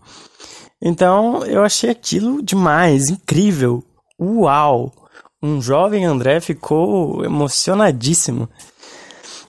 Então 0.81 1.45
eu 1.45 1.65
achei 1.65 1.91
aquilo 1.91 2.41
demais, 2.41 3.09
incrível. 3.09 3.83
Uau! 4.17 4.93
Um 5.43 5.61
jovem 5.61 6.05
André 6.05 6.39
ficou 6.39 7.25
emocionadíssimo. 7.25 8.49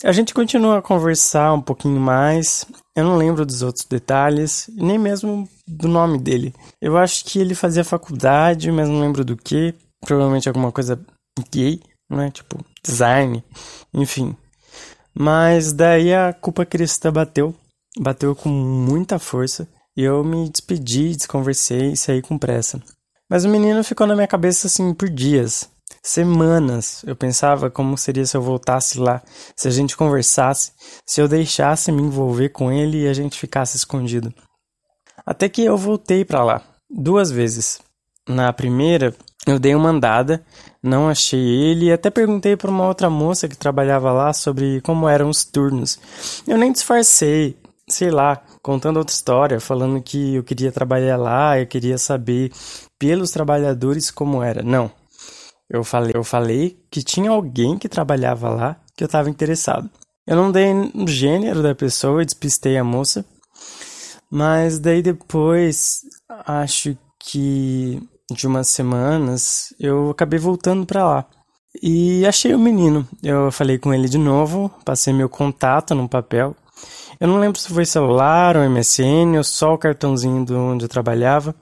A 0.04 0.12
gente 0.12 0.34
continua 0.34 0.80
a 0.80 0.82
conversar 0.82 1.54
um 1.54 1.62
pouquinho 1.62 2.00
mais. 2.00 2.66
Eu 2.94 3.06
não 3.06 3.16
lembro 3.16 3.46
dos 3.46 3.62
outros 3.62 3.86
detalhes, 3.86 4.70
nem 4.74 5.00
mesmo 5.00 5.48
do 5.66 5.88
nome 5.88 6.20
dele. 6.20 6.54
Eu 6.82 6.98
acho 6.98 7.24
que 7.24 7.40
ele 7.40 7.56
fazia 7.56 7.86
faculdade, 7.86 8.70
mas 8.70 8.90
não 8.90 9.00
lembro 9.00 9.24
do 9.24 9.38
que. 9.38 9.74
Provavelmente 10.06 10.50
alguma 10.50 10.74
coisa 10.74 11.00
gay, 11.50 11.80
né? 12.12 12.30
Tipo, 12.32 12.60
design, 12.84 13.42
enfim. 13.94 14.36
Mas 15.18 15.72
daí 15.72 16.14
a 16.14 16.34
culpa 16.34 16.66
cristã 16.66 17.10
bateu, 17.10 17.56
bateu 17.98 18.36
com 18.36 18.50
muita 18.50 19.18
força, 19.18 19.66
e 19.96 20.04
eu 20.04 20.22
me 20.22 20.50
despedi, 20.50 21.16
desconversei 21.16 21.94
e 21.94 21.98
saí 21.98 22.22
com 22.22 22.38
pressa. 22.38 22.82
Mas 23.30 23.46
o 23.46 23.50
menino 23.50 23.82
ficou 23.86 24.06
na 24.06 24.16
minha 24.16 24.28
cabeça 24.28 24.68
assim 24.68 24.94
por 24.94 25.10
dias 25.10 25.72
semanas 26.04 27.04
eu 27.08 27.16
pensava 27.16 27.72
como 27.72 27.98
seria 27.98 28.26
se 28.26 28.36
eu 28.36 28.42
voltasse 28.42 29.00
lá, 29.00 29.22
se 29.56 29.68
a 29.68 29.72
gente 29.72 29.96
conversasse, 29.96 30.74
se 31.06 31.22
eu 31.22 31.28
deixasse 31.28 31.92
me 31.92 32.02
envolver 32.02 32.50
com 32.50 32.72
ele 32.72 33.04
e 33.04 33.08
a 33.08 33.14
gente 33.14 33.40
ficasse 33.40 33.78
escondido. 33.78 34.34
Até 35.26 35.48
que 35.48 35.64
eu 35.64 35.78
voltei 35.78 36.26
para 36.26 36.44
lá, 36.44 36.62
duas 36.90 37.32
vezes. 37.32 37.80
Na 38.28 38.52
primeira, 38.54 39.16
eu 39.46 39.60
dei 39.60 39.76
uma 39.76 39.90
andada, 39.90 40.46
não 40.82 41.10
achei 41.10 41.40
ele 41.40 41.86
e 41.86 41.92
até 41.92 42.10
perguntei 42.10 42.56
para 42.56 42.72
uma 42.72 42.88
outra 42.88 43.10
moça 43.10 43.48
que 43.48 43.58
trabalhava 43.58 44.12
lá 44.12 44.34
sobre 44.34 44.82
como 44.82 45.08
eram 45.08 45.30
os 45.30 45.44
turnos. 45.44 46.00
Eu 46.48 46.58
nem 46.58 46.72
disfarcei, 46.72 47.58
sei 47.88 48.10
lá, 48.12 48.42
contando 48.62 48.98
outra 48.98 49.14
história, 49.14 49.60
falando 49.60 50.02
que 50.02 50.36
eu 50.36 50.44
queria 50.44 50.72
trabalhar 50.72 51.18
lá, 51.18 51.60
eu 51.60 51.68
queria 51.68 51.98
saber 51.98 52.52
pelos 52.98 53.32
trabalhadores 53.32 54.10
como 54.10 54.42
era. 54.42 54.64
Não. 54.64 54.90
Eu 55.74 55.84
falei, 55.84 56.12
eu 56.14 56.24
falei 56.24 56.78
que 56.92 57.02
tinha 57.02 57.32
alguém 57.32 57.80
que 57.80 57.90
trabalhava 57.90 58.48
lá 58.48 58.78
que 58.96 59.04
eu 59.04 59.08
estava 59.08 59.28
interessado. 59.28 59.90
Eu 60.28 60.36
não 60.36 60.52
dei 60.52 60.72
o 60.94 61.08
gênero 61.08 61.64
da 61.64 61.74
pessoa, 61.74 62.22
e 62.22 62.26
despistei 62.26 62.78
a 62.78 62.84
moça. 62.84 63.26
Mas 64.30 64.78
daí 64.78 65.02
depois, 65.02 66.02
acho 66.46 66.96
que 67.20 68.00
de 68.32 68.46
umas 68.46 68.70
semanas, 68.70 69.74
eu 69.80 70.12
acabei 70.12 70.40
voltando 70.40 70.86
para 70.86 71.04
lá. 71.04 71.26
E 71.82 72.24
achei 72.26 72.54
o 72.54 72.60
menino. 72.60 73.08
Eu 73.24 73.52
falei 73.52 73.80
com 73.80 73.92
ele 73.92 74.08
de 74.08 74.20
novo, 74.20 74.72
passei 74.86 75.12
meu 75.12 75.28
contato 75.28 75.96
no 75.96 76.08
papel. 76.08 76.56
Eu 77.20 77.28
não 77.28 77.40
lembro 77.40 77.60
se 77.60 77.70
foi 77.70 77.86
celular 77.86 78.56
ou 78.56 78.70
MSN 78.70 79.38
ou 79.38 79.44
só 79.44 79.74
o 79.74 79.78
cartãozinho 79.78 80.46
de 80.46 80.54
onde 80.54 80.86
eu 80.86 80.90
trabalhava. 80.90 81.56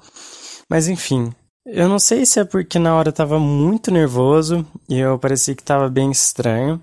Mas 0.69 0.89
enfim, 0.89 1.33
eu 1.65 1.87
não 1.87 1.99
sei 1.99 2.25
se 2.25 2.39
é 2.39 2.43
porque 2.43 2.79
na 2.79 2.95
hora 2.95 3.09
eu 3.09 3.13
tava 3.13 3.39
muito 3.39 3.91
nervoso 3.91 4.65
e 4.89 4.97
eu 4.97 5.17
parecia 5.19 5.55
que 5.55 5.63
tava 5.63 5.89
bem 5.89 6.11
estranho, 6.11 6.81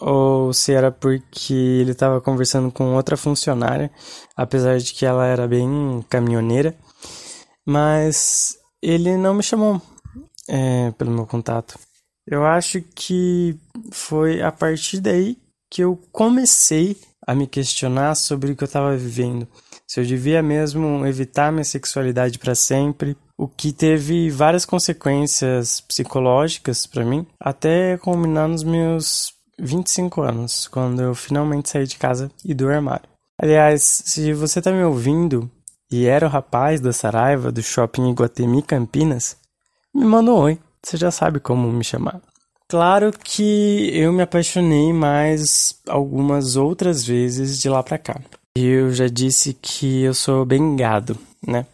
ou 0.00 0.52
se 0.52 0.72
era 0.72 0.90
porque 0.90 1.54
ele 1.54 1.94
tava 1.94 2.20
conversando 2.20 2.70
com 2.70 2.94
outra 2.94 3.16
funcionária, 3.16 3.90
apesar 4.36 4.78
de 4.78 4.92
que 4.92 5.06
ela 5.06 5.26
era 5.26 5.46
bem 5.46 6.04
caminhoneira, 6.08 6.76
mas 7.64 8.56
ele 8.82 9.16
não 9.16 9.34
me 9.34 9.42
chamou 9.42 9.80
é, 10.48 10.90
pelo 10.92 11.10
meu 11.10 11.26
contato. 11.26 11.78
Eu 12.26 12.44
acho 12.44 12.82
que 12.94 13.56
foi 13.92 14.42
a 14.42 14.50
partir 14.50 15.00
daí 15.00 15.38
que 15.70 15.82
eu 15.82 16.00
comecei 16.12 16.96
a 17.26 17.34
me 17.34 17.46
questionar 17.46 18.14
sobre 18.14 18.52
o 18.52 18.56
que 18.56 18.64
eu 18.64 18.66
estava 18.66 18.96
vivendo. 18.96 19.48
Se 19.86 20.00
eu 20.00 20.04
devia 20.04 20.42
mesmo 20.42 21.06
evitar 21.06 21.52
minha 21.52 21.64
sexualidade 21.64 22.38
para 22.38 22.54
sempre, 22.54 23.16
o 23.38 23.46
que 23.46 23.72
teve 23.72 24.30
várias 24.30 24.64
consequências 24.64 25.80
psicológicas 25.80 26.86
para 26.86 27.04
mim, 27.04 27.26
até 27.38 27.96
culminar 27.98 28.48
nos 28.48 28.64
meus 28.64 29.34
25 29.58 30.22
anos, 30.22 30.66
quando 30.68 31.02
eu 31.02 31.14
finalmente 31.14 31.68
saí 31.68 31.86
de 31.86 31.96
casa 31.96 32.30
e 32.44 32.54
do 32.54 32.68
armário. 32.68 33.08
Aliás, 33.40 33.82
se 33.82 34.32
você 34.32 34.62
tá 34.62 34.70
me 34.72 34.82
ouvindo 34.82 35.50
e 35.90 36.06
era 36.06 36.26
o 36.26 36.30
rapaz 36.30 36.80
da 36.80 36.92
Saraiva 36.92 37.52
do 37.52 37.62
shopping 37.62 38.10
Iguatemi 38.10 38.62
Campinas, 38.62 39.36
me 39.94 40.04
manda 40.04 40.30
um 40.30 40.36
oi, 40.36 40.58
você 40.82 40.96
já 40.96 41.10
sabe 41.10 41.38
como 41.38 41.70
me 41.70 41.84
chamar. 41.84 42.20
Claro 42.68 43.12
que 43.12 43.90
eu 43.92 44.12
me 44.12 44.22
apaixonei 44.22 44.92
mais 44.92 45.78
algumas 45.86 46.56
outras 46.56 47.04
vezes 47.04 47.60
de 47.60 47.68
lá 47.68 47.82
pra 47.82 47.98
cá. 47.98 48.20
Eu 48.56 48.92
já 48.92 49.06
disse 49.06 49.54
que 49.54 50.02
eu 50.02 50.14
sou 50.14 50.44
bem 50.44 50.74
gado, 50.74 51.16
né? 51.46 51.66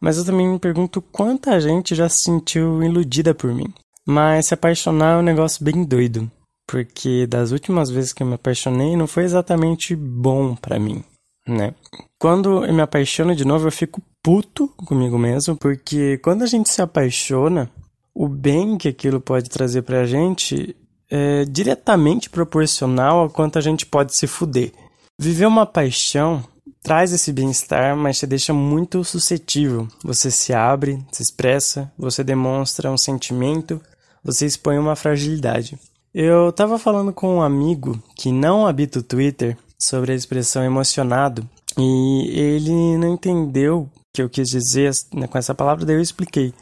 Mas 0.00 0.18
eu 0.18 0.24
também 0.24 0.48
me 0.48 0.58
pergunto 0.58 1.00
quanta 1.00 1.60
gente 1.60 1.94
já 1.94 2.08
se 2.08 2.22
sentiu 2.22 2.82
iludida 2.82 3.34
por 3.34 3.52
mim. 3.52 3.72
Mas 4.06 4.46
se 4.46 4.54
apaixonar 4.54 5.14
é 5.14 5.18
um 5.18 5.22
negócio 5.22 5.64
bem 5.64 5.84
doido, 5.84 6.30
porque 6.66 7.26
das 7.26 7.50
últimas 7.50 7.90
vezes 7.90 8.12
que 8.12 8.22
eu 8.22 8.26
me 8.26 8.34
apaixonei 8.34 8.96
não 8.96 9.06
foi 9.06 9.24
exatamente 9.24 9.96
bom 9.96 10.54
para 10.54 10.78
mim, 10.78 11.02
né? 11.48 11.74
Quando 12.20 12.64
eu 12.64 12.72
me 12.72 12.82
apaixono 12.82 13.34
de 13.34 13.44
novo, 13.44 13.66
eu 13.66 13.72
fico 13.72 14.00
puto 14.22 14.68
comigo 14.76 15.18
mesmo, 15.18 15.56
porque 15.56 16.18
quando 16.18 16.42
a 16.42 16.46
gente 16.46 16.68
se 16.68 16.80
apaixona, 16.80 17.70
o 18.14 18.28
bem 18.28 18.78
que 18.78 18.88
aquilo 18.88 19.20
pode 19.20 19.50
trazer 19.50 19.82
pra 19.82 20.06
gente 20.06 20.76
é 21.10 21.44
diretamente 21.44 22.30
proporcional 22.30 23.18
ao 23.18 23.30
quanto 23.30 23.58
a 23.58 23.60
gente 23.60 23.86
pode 23.86 24.14
se 24.14 24.26
fuder. 24.26 24.72
Viver 25.20 25.46
uma 25.46 25.66
paixão 25.66 26.44
traz 26.86 27.12
esse 27.12 27.32
bem-estar, 27.32 27.96
mas 27.96 28.16
te 28.16 28.28
deixa 28.28 28.54
muito 28.54 29.02
suscetível. 29.02 29.88
Você 30.04 30.30
se 30.30 30.54
abre, 30.54 31.04
se 31.10 31.20
expressa, 31.20 31.90
você 31.98 32.22
demonstra 32.22 32.92
um 32.92 32.96
sentimento, 32.96 33.80
você 34.22 34.46
expõe 34.46 34.78
uma 34.78 34.94
fragilidade. 34.94 35.76
Eu 36.14 36.52
tava 36.52 36.78
falando 36.78 37.12
com 37.12 37.38
um 37.38 37.42
amigo 37.42 38.00
que 38.14 38.30
não 38.30 38.68
habita 38.68 39.00
o 39.00 39.02
Twitter 39.02 39.58
sobre 39.76 40.12
a 40.12 40.14
expressão 40.14 40.62
emocionado 40.62 41.44
e 41.76 42.30
ele 42.38 42.96
não 42.96 43.14
entendeu 43.14 43.80
o 43.80 43.90
que 44.14 44.22
eu 44.22 44.30
quis 44.30 44.48
dizer 44.48 44.92
né, 45.12 45.26
com 45.26 45.38
essa 45.38 45.56
palavra, 45.56 45.84
daí 45.84 45.96
eu 45.96 46.00
expliquei. 46.00 46.54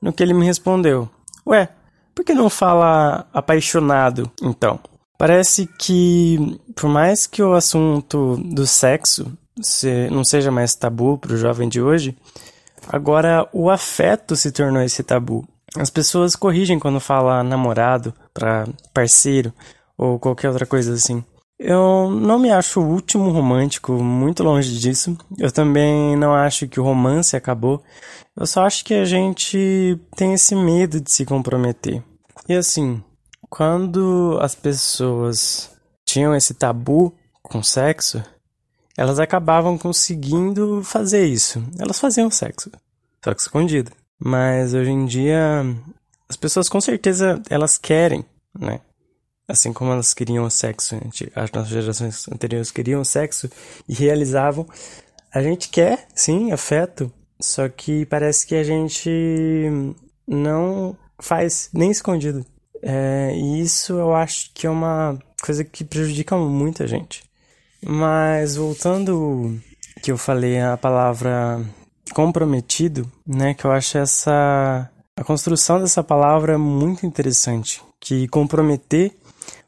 No 0.00 0.12
que 0.12 0.24
ele 0.24 0.34
me 0.34 0.44
respondeu: 0.44 1.08
Ué, 1.46 1.68
por 2.12 2.24
que 2.24 2.34
não 2.34 2.50
fala 2.50 3.28
apaixonado 3.32 4.28
então? 4.42 4.80
Parece 5.16 5.68
que, 5.78 6.58
por 6.74 6.90
mais 6.90 7.28
que 7.28 7.40
o 7.40 7.54
assunto 7.54 8.36
do 8.38 8.66
sexo 8.66 9.38
não 10.10 10.24
seja 10.24 10.50
mais 10.50 10.74
tabu 10.74 11.18
para 11.18 11.32
o 11.32 11.36
jovem 11.36 11.68
de 11.68 11.80
hoje, 11.80 12.16
agora 12.88 13.48
o 13.52 13.70
afeto 13.70 14.36
se 14.36 14.50
tornou 14.50 14.82
esse 14.82 15.02
tabu. 15.02 15.46
As 15.76 15.90
pessoas 15.90 16.36
corrigem 16.36 16.78
quando 16.78 17.00
fala 17.00 17.42
namorado 17.42 18.12
para 18.34 18.68
parceiro 18.92 19.52
ou 19.96 20.18
qualquer 20.18 20.48
outra 20.48 20.66
coisa 20.66 20.92
assim. 20.92 21.24
Eu 21.58 22.10
não 22.10 22.40
me 22.40 22.50
acho 22.50 22.80
o 22.80 22.88
último 22.88 23.30
romântico, 23.30 23.92
muito 23.92 24.42
longe 24.42 24.76
disso. 24.78 25.16
Eu 25.38 25.50
também 25.50 26.16
não 26.16 26.34
acho 26.34 26.66
que 26.66 26.80
o 26.80 26.82
romance 26.82 27.36
acabou. 27.36 27.82
Eu 28.36 28.46
só 28.46 28.66
acho 28.66 28.84
que 28.84 28.94
a 28.94 29.04
gente 29.04 29.96
tem 30.16 30.34
esse 30.34 30.56
medo 30.56 31.00
de 31.00 31.12
se 31.12 31.24
comprometer. 31.24 32.02
E 32.48 32.54
assim, 32.54 33.00
quando 33.48 34.38
as 34.42 34.56
pessoas 34.56 35.70
tinham 36.04 36.34
esse 36.34 36.52
tabu 36.52 37.14
com 37.42 37.62
sexo, 37.62 38.22
elas 38.96 39.18
acabavam 39.18 39.78
conseguindo 39.78 40.82
fazer 40.84 41.26
isso. 41.26 41.62
Elas 41.78 41.98
faziam 41.98 42.30
sexo, 42.30 42.70
só 43.24 43.34
que 43.34 43.40
escondido. 43.40 43.90
Mas 44.18 44.74
hoje 44.74 44.90
em 44.90 45.06
dia, 45.06 45.64
as 46.28 46.36
pessoas 46.36 46.68
com 46.68 46.80
certeza 46.80 47.42
elas 47.50 47.76
querem, 47.78 48.24
né? 48.58 48.80
assim 49.52 49.72
como 49.72 49.92
elas 49.92 50.14
queriam 50.14 50.48
sexo, 50.48 50.96
as 51.34 51.50
nossas 51.50 51.68
gerações 51.68 52.28
anteriores 52.28 52.70
queriam 52.70 53.04
sexo 53.04 53.50
e 53.88 53.92
realizavam, 53.92 54.66
a 55.32 55.42
gente 55.42 55.68
quer, 55.68 56.06
sim, 56.14 56.52
afeto, 56.52 57.12
só 57.40 57.68
que 57.68 58.06
parece 58.06 58.46
que 58.46 58.54
a 58.54 58.64
gente 58.64 59.10
não 60.26 60.96
faz 61.18 61.68
nem 61.72 61.90
escondido. 61.90 62.44
É, 62.82 63.32
e 63.34 63.60
isso 63.60 63.94
eu 63.94 64.14
acho 64.14 64.50
que 64.54 64.66
é 64.66 64.70
uma 64.70 65.18
coisa 65.42 65.64
que 65.64 65.84
prejudica 65.84 66.36
muito 66.36 66.82
a 66.82 66.86
gente. 66.86 67.24
Mas 67.84 68.56
voltando 68.56 69.58
que 70.02 70.12
eu 70.12 70.18
falei 70.18 70.60
a 70.60 70.76
palavra 70.76 71.60
comprometido, 72.12 73.10
né, 73.26 73.54
que 73.54 73.64
eu 73.64 73.72
acho 73.72 73.98
essa 73.98 74.90
a 75.16 75.24
construção 75.24 75.80
dessa 75.80 76.02
palavra 76.02 76.58
muito 76.58 77.04
interessante, 77.04 77.82
que 78.00 78.26
comprometer 78.28 79.12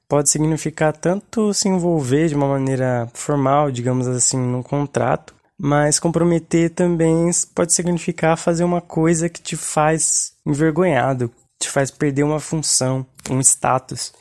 pode 0.09 0.31
significar 0.31 0.93
tanto 0.93 1.53
se 1.53 1.69
envolver 1.69 2.29
de 2.29 2.35
uma 2.35 2.49
maneira 2.49 3.09
formal, 3.15 3.71
digamos 3.71 4.07
assim, 4.07 4.39
num 4.39 4.63
contrato, 4.63 5.35
mas 5.59 5.99
comprometer 5.99 6.71
também 6.71 7.31
pode 7.55 7.73
significar 7.73 8.37
fazer 8.37 8.65
uma 8.65 8.81
coisa 8.81 9.29
que 9.29 9.41
te 9.41 9.57
faz 9.57 10.33
envergonhado, 10.47 11.31
te 11.61 11.69
faz 11.69 11.91
perder 11.91 12.23
uma 12.23 12.41
função, 12.41 13.07
um 13.31 13.41
status. 13.41 14.13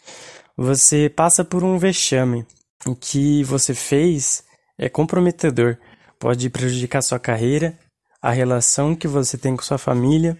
Você 0.55 1.09
passa 1.09 1.43
por 1.43 1.63
um 1.63 1.77
vexame. 1.77 2.45
O 2.85 2.95
que 2.95 3.43
você 3.43 3.73
fez 3.73 4.43
é 4.77 4.89
comprometedor, 4.89 5.77
pode 6.19 6.49
prejudicar 6.49 7.01
sua 7.01 7.19
carreira, 7.19 7.77
a 8.21 8.31
relação 8.31 8.95
que 8.95 9.07
você 9.07 9.37
tem 9.37 9.55
com 9.55 9.63
sua 9.63 9.77
família, 9.77 10.37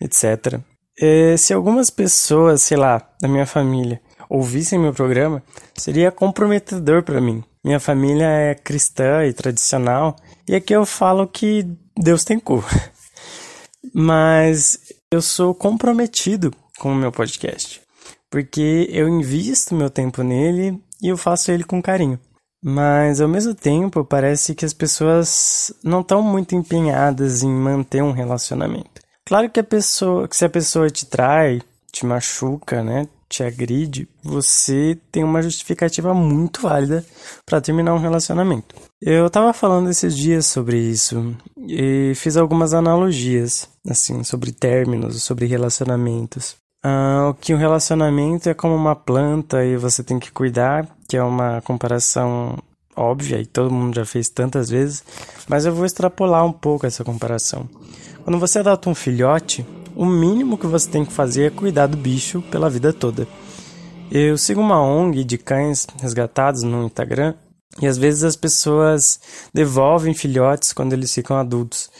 etc. 0.00 0.60
É, 0.98 1.36
se 1.36 1.54
algumas 1.54 1.88
pessoas, 1.88 2.62
sei 2.62 2.76
lá, 2.76 3.10
da 3.20 3.28
minha 3.28 3.46
família, 3.46 4.00
ouvissem 4.28 4.78
meu 4.78 4.92
programa, 4.92 5.42
seria 5.74 6.12
comprometedor 6.12 7.02
para 7.02 7.20
mim. 7.20 7.42
Minha 7.64 7.80
família 7.80 8.26
é 8.26 8.54
cristã 8.54 9.24
e 9.24 9.32
tradicional, 9.32 10.16
e 10.46 10.54
aqui 10.54 10.74
eu 10.74 10.84
falo 10.84 11.26
que 11.26 11.66
Deus 11.96 12.24
tem 12.24 12.38
cu. 12.38 12.62
Mas 13.94 14.78
eu 15.10 15.22
sou 15.22 15.54
comprometido 15.54 16.52
com 16.78 16.92
o 16.92 16.94
meu 16.94 17.10
podcast, 17.10 17.80
porque 18.30 18.86
eu 18.90 19.08
invisto 19.08 19.74
meu 19.74 19.90
tempo 19.90 20.22
nele 20.22 20.78
e 21.02 21.08
eu 21.08 21.16
faço 21.16 21.50
ele 21.50 21.64
com 21.64 21.82
carinho. 21.82 22.18
Mas 22.62 23.20
ao 23.20 23.28
mesmo 23.28 23.54
tempo, 23.54 24.04
parece 24.04 24.54
que 24.54 24.64
as 24.64 24.74
pessoas 24.74 25.72
não 25.82 26.00
estão 26.02 26.22
muito 26.22 26.54
empenhadas 26.54 27.42
em 27.42 27.50
manter 27.50 28.02
um 28.02 28.12
relacionamento. 28.12 29.00
Claro 29.26 29.48
que 29.48 29.60
a 29.60 29.64
pessoa, 29.64 30.28
que 30.28 30.36
se 30.36 30.44
a 30.44 30.48
pessoa 30.48 30.90
te 30.90 31.06
trai, 31.06 31.62
te 31.90 32.04
machuca, 32.04 32.82
né, 32.82 33.08
te 33.28 33.44
agride, 33.44 34.08
você 34.22 34.98
tem 35.12 35.22
uma 35.22 35.40
justificativa 35.40 36.12
muito 36.12 36.62
válida 36.62 37.04
para 37.46 37.60
terminar 37.60 37.94
um 37.94 37.98
relacionamento. 37.98 38.74
Eu 39.00 39.30
tava 39.30 39.52
falando 39.52 39.88
esses 39.88 40.16
dias 40.16 40.46
sobre 40.46 40.78
isso 40.78 41.34
e 41.56 42.12
fiz 42.16 42.36
algumas 42.36 42.74
analogias, 42.74 43.68
assim, 43.88 44.24
sobre 44.24 44.52
términos, 44.52 45.22
sobre 45.22 45.46
relacionamentos. 45.46 46.56
Ah, 46.82 47.34
que 47.40 47.54
um 47.54 47.58
relacionamento 47.58 48.48
é 48.48 48.54
como 48.54 48.74
uma 48.74 48.96
planta 48.96 49.64
e 49.64 49.76
você 49.76 50.02
tem 50.02 50.18
que 50.18 50.32
cuidar, 50.32 50.88
que 51.06 51.16
é 51.16 51.22
uma 51.22 51.60
comparação 51.60 52.58
óbvia 52.96 53.38
e 53.38 53.46
todo 53.46 53.70
mundo 53.70 53.94
já 53.94 54.04
fez 54.04 54.28
tantas 54.30 54.70
vezes, 54.70 55.04
mas 55.46 55.66
eu 55.66 55.74
vou 55.74 55.84
extrapolar 55.84 56.44
um 56.44 56.52
pouco 56.52 56.86
essa 56.86 57.04
comparação. 57.04 57.68
Quando 58.24 58.38
você 58.38 58.58
adota 58.58 58.88
um 58.88 58.94
filhote, 58.94 59.66
o 59.94 60.06
mínimo 60.06 60.56
que 60.56 60.66
você 60.66 60.88
tem 60.88 61.04
que 61.04 61.12
fazer 61.12 61.46
é 61.46 61.50
cuidar 61.50 61.86
do 61.86 61.96
bicho 61.96 62.42
pela 62.50 62.70
vida 62.70 62.92
toda. 62.92 63.28
Eu 64.10 64.38
sigo 64.38 64.60
uma 64.60 64.82
ONG 64.82 65.22
de 65.22 65.38
cães 65.38 65.86
resgatados 66.00 66.62
no 66.62 66.84
Instagram 66.84 67.34
e 67.80 67.86
às 67.86 67.98
vezes 67.98 68.24
as 68.24 68.36
pessoas 68.36 69.20
devolvem 69.52 70.14
filhotes 70.14 70.72
quando 70.72 70.94
eles 70.94 71.14
ficam 71.14 71.36
adultos, 71.36 71.90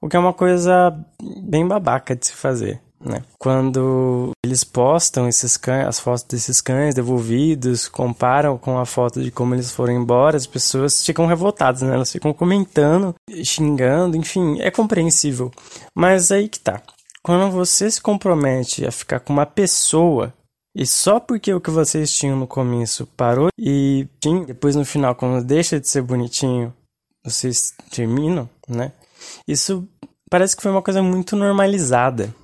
o 0.00 0.08
que 0.08 0.16
é 0.16 0.18
uma 0.18 0.32
coisa 0.32 0.94
bem 1.42 1.66
babaca 1.66 2.16
de 2.16 2.26
se 2.26 2.32
fazer. 2.32 2.80
Né? 3.02 3.22
Quando 3.38 4.32
eles 4.44 4.62
postam 4.62 5.26
esses 5.26 5.56
cães, 5.56 5.86
as 5.86 5.98
fotos 5.98 6.22
desses 6.24 6.60
cães 6.60 6.94
devolvidos, 6.94 7.88
comparam 7.88 8.58
com 8.58 8.78
a 8.78 8.84
foto 8.84 9.22
de 9.22 9.30
como 9.30 9.54
eles 9.54 9.70
foram 9.70 9.94
embora, 9.94 10.36
as 10.36 10.46
pessoas 10.46 11.04
ficam 11.04 11.24
revoltadas, 11.24 11.80
né? 11.80 11.94
Elas 11.94 12.12
ficam 12.12 12.34
comentando, 12.34 13.14
xingando, 13.42 14.18
enfim, 14.18 14.60
é 14.60 14.70
compreensível. 14.70 15.50
Mas 15.94 16.30
aí 16.30 16.46
que 16.46 16.60
tá. 16.60 16.82
Quando 17.22 17.50
você 17.50 17.90
se 17.90 18.02
compromete 18.02 18.86
a 18.86 18.92
ficar 18.92 19.20
com 19.20 19.32
uma 19.32 19.46
pessoa 19.46 20.32
e 20.74 20.86
só 20.86 21.18
porque 21.18 21.52
o 21.52 21.60
que 21.60 21.70
vocês 21.70 22.12
tinham 22.12 22.38
no 22.38 22.46
começo 22.46 23.06
parou 23.16 23.48
e 23.58 24.06
sim, 24.22 24.44
depois 24.44 24.76
no 24.76 24.84
final, 24.84 25.14
quando 25.14 25.44
deixa 25.44 25.80
de 25.80 25.88
ser 25.88 26.02
bonitinho, 26.02 26.72
vocês 27.24 27.74
terminam, 27.90 28.48
né? 28.68 28.92
Isso 29.48 29.86
parece 30.30 30.54
que 30.54 30.62
foi 30.62 30.70
uma 30.70 30.82
coisa 30.82 31.02
muito 31.02 31.34
normalizada. 31.34 32.34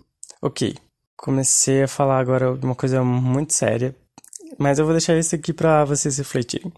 Ok, 0.42 0.77
comecei 1.16 1.83
a 1.83 1.88
falar 1.88 2.18
agora 2.18 2.57
de 2.57 2.64
uma 2.64 2.75
coisa 2.75 3.03
muito 3.03 3.55
séria, 3.55 3.94
mas 4.59 4.79
eu 4.79 4.85
vou 4.85 4.94
deixar 4.94 5.16
isso 5.16 5.35
aqui 5.35 5.53
para 5.53 5.85
vocês 5.85 6.18
refletirem. 6.18 6.72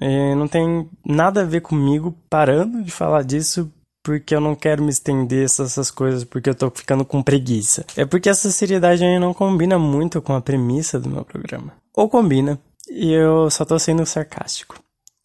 E 0.00 0.34
não 0.34 0.48
tem 0.48 0.88
nada 1.04 1.42
a 1.42 1.46
ver 1.46 1.60
comigo 1.60 2.16
parando 2.30 2.82
de 2.82 2.90
falar 2.90 3.22
disso 3.22 3.70
porque 4.02 4.34
eu 4.34 4.40
não 4.40 4.54
quero 4.54 4.82
me 4.82 4.90
estender 4.90 5.44
essas 5.44 5.90
coisas 5.90 6.24
porque 6.24 6.50
eu 6.50 6.54
tô 6.54 6.70
ficando 6.70 7.04
com 7.04 7.22
preguiça. 7.22 7.84
É 7.96 8.04
porque 8.04 8.28
essa 8.28 8.50
seriedade 8.50 9.04
aí 9.04 9.18
não 9.18 9.32
combina 9.32 9.78
muito 9.78 10.20
com 10.20 10.34
a 10.34 10.40
premissa 10.40 10.98
do 10.98 11.08
meu 11.08 11.24
programa. 11.24 11.72
Ou 11.94 12.08
combina, 12.08 12.58
e 12.88 13.12
eu 13.12 13.50
só 13.50 13.64
tô 13.64 13.78
sendo 13.78 14.04
sarcástico. 14.04 14.78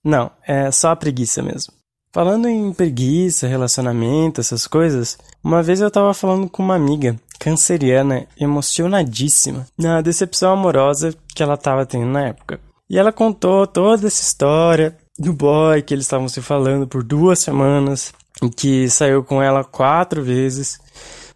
Não, 0.04 0.32
é 0.48 0.70
só 0.72 0.92
a 0.92 0.96
preguiça 0.96 1.42
mesmo. 1.42 1.74
Falando 2.14 2.48
em 2.48 2.74
preguiça, 2.74 3.48
relacionamento, 3.48 4.42
essas 4.42 4.66
coisas, 4.66 5.18
uma 5.44 5.62
vez 5.62 5.82
eu 5.82 5.92
tava 5.92 6.14
falando 6.14 6.50
com 6.50 6.64
uma 6.64 6.76
amiga 6.76 7.16
canceriana 7.40 8.28
emocionadíssima 8.40 9.68
na 9.78 10.02
decepção 10.02 10.54
amorosa 10.54 11.14
que 11.34 11.44
ela 11.44 11.56
estava 11.56 11.86
tendo 11.86 12.08
na 12.08 12.28
época. 12.28 12.60
E 12.90 12.98
ela 12.98 13.12
contou 13.12 13.68
toda 13.68 14.08
essa 14.08 14.22
história 14.22 14.98
do 15.20 15.34
boy 15.34 15.82
que 15.82 15.94
eles 15.94 16.06
estavam 16.06 16.30
se 16.30 16.42
falando 16.42 16.88
por 16.88 17.04
duas 17.04 17.40
semanas, 17.40 18.14
que 18.56 18.90
saiu 18.90 19.24
com 19.24 19.42
ela 19.42 19.64
quatro 19.64 20.24
vezes, 20.24 20.80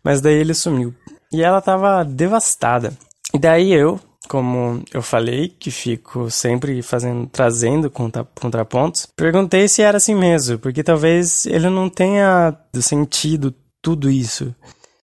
mas 0.04 0.22
daí 0.22 0.36
ele 0.36 0.54
sumiu. 0.54 0.94
E 1.32 1.42
ela 1.42 1.60
estava 1.60 2.04
devastada. 2.04 2.94
E 3.34 3.40
daí 3.40 3.72
eu, 3.72 4.00
como 4.28 4.84
eu 4.94 5.02
falei, 5.02 5.50
que 5.50 5.72
fico 5.72 6.30
sempre 6.30 6.82
fazendo, 6.82 7.28
trazendo 7.28 7.90
contra, 7.90 8.26
contrapontos, 8.40 9.08
perguntei 9.16 9.68
se 9.68 9.82
era 9.82 9.98
assim 9.98 10.16
mesmo, 10.16 10.60
porque 10.60 10.84
talvez 10.84 11.46
ele 11.46 11.70
não 11.70 11.90
tenha 11.90 12.56
sentido 12.76 13.54
tudo 13.82 14.10
isso. 14.10 14.54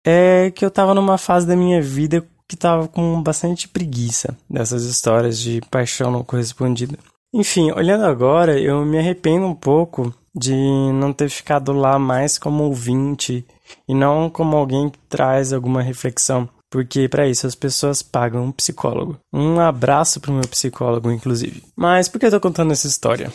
É 0.06 0.52
que 0.52 0.64
eu 0.64 0.70
tava 0.70 0.94
numa 0.94 1.18
fase 1.18 1.48
da 1.48 1.56
minha 1.56 1.82
vida 1.82 2.24
que 2.48 2.56
tava 2.56 2.88
com 2.88 3.22
bastante 3.24 3.68
preguiça 3.68 4.38
dessas 4.50 4.84
histórias 4.84 5.40
de 5.40 5.62
paixão 5.72 6.12
não 6.12 6.24
correspondida. 6.24 6.98
Enfim, 7.34 7.72
olhando 7.72 8.06
agora, 8.06 8.60
eu 8.60 8.86
me 8.86 8.98
arrependo 8.98 9.46
um 9.46 9.56
pouco 9.56 10.14
de 10.34 10.54
não 10.94 11.12
ter 11.12 11.30
ficado 11.30 11.74
lá 11.74 11.98
mais 11.98 12.38
como 12.38 12.64
ouvinte 12.64 13.46
e 13.88 13.94
não 13.94 14.30
como 14.30 14.56
alguém 14.56 14.90
que 14.90 15.00
traz 15.10 15.52
alguma 15.52 15.82
reflexão, 15.82 16.48
porque 16.70 17.08
para 17.08 17.28
isso 17.28 17.48
as 17.48 17.56
pessoas 17.56 18.02
pagam 18.02 18.46
um 18.46 18.52
psicólogo. 18.52 19.18
Um 19.34 19.60
abraço 19.60 20.20
para 20.20 20.32
o 20.32 20.36
meu 20.36 20.48
psicólogo, 20.48 21.12
inclusive. 21.12 21.64
Mas 21.76 22.08
por 22.08 22.20
que 22.20 22.26
eu 22.26 22.32
tô 22.32 22.40
contando 22.40 22.72
essa 22.72 22.88
história? 22.88 23.34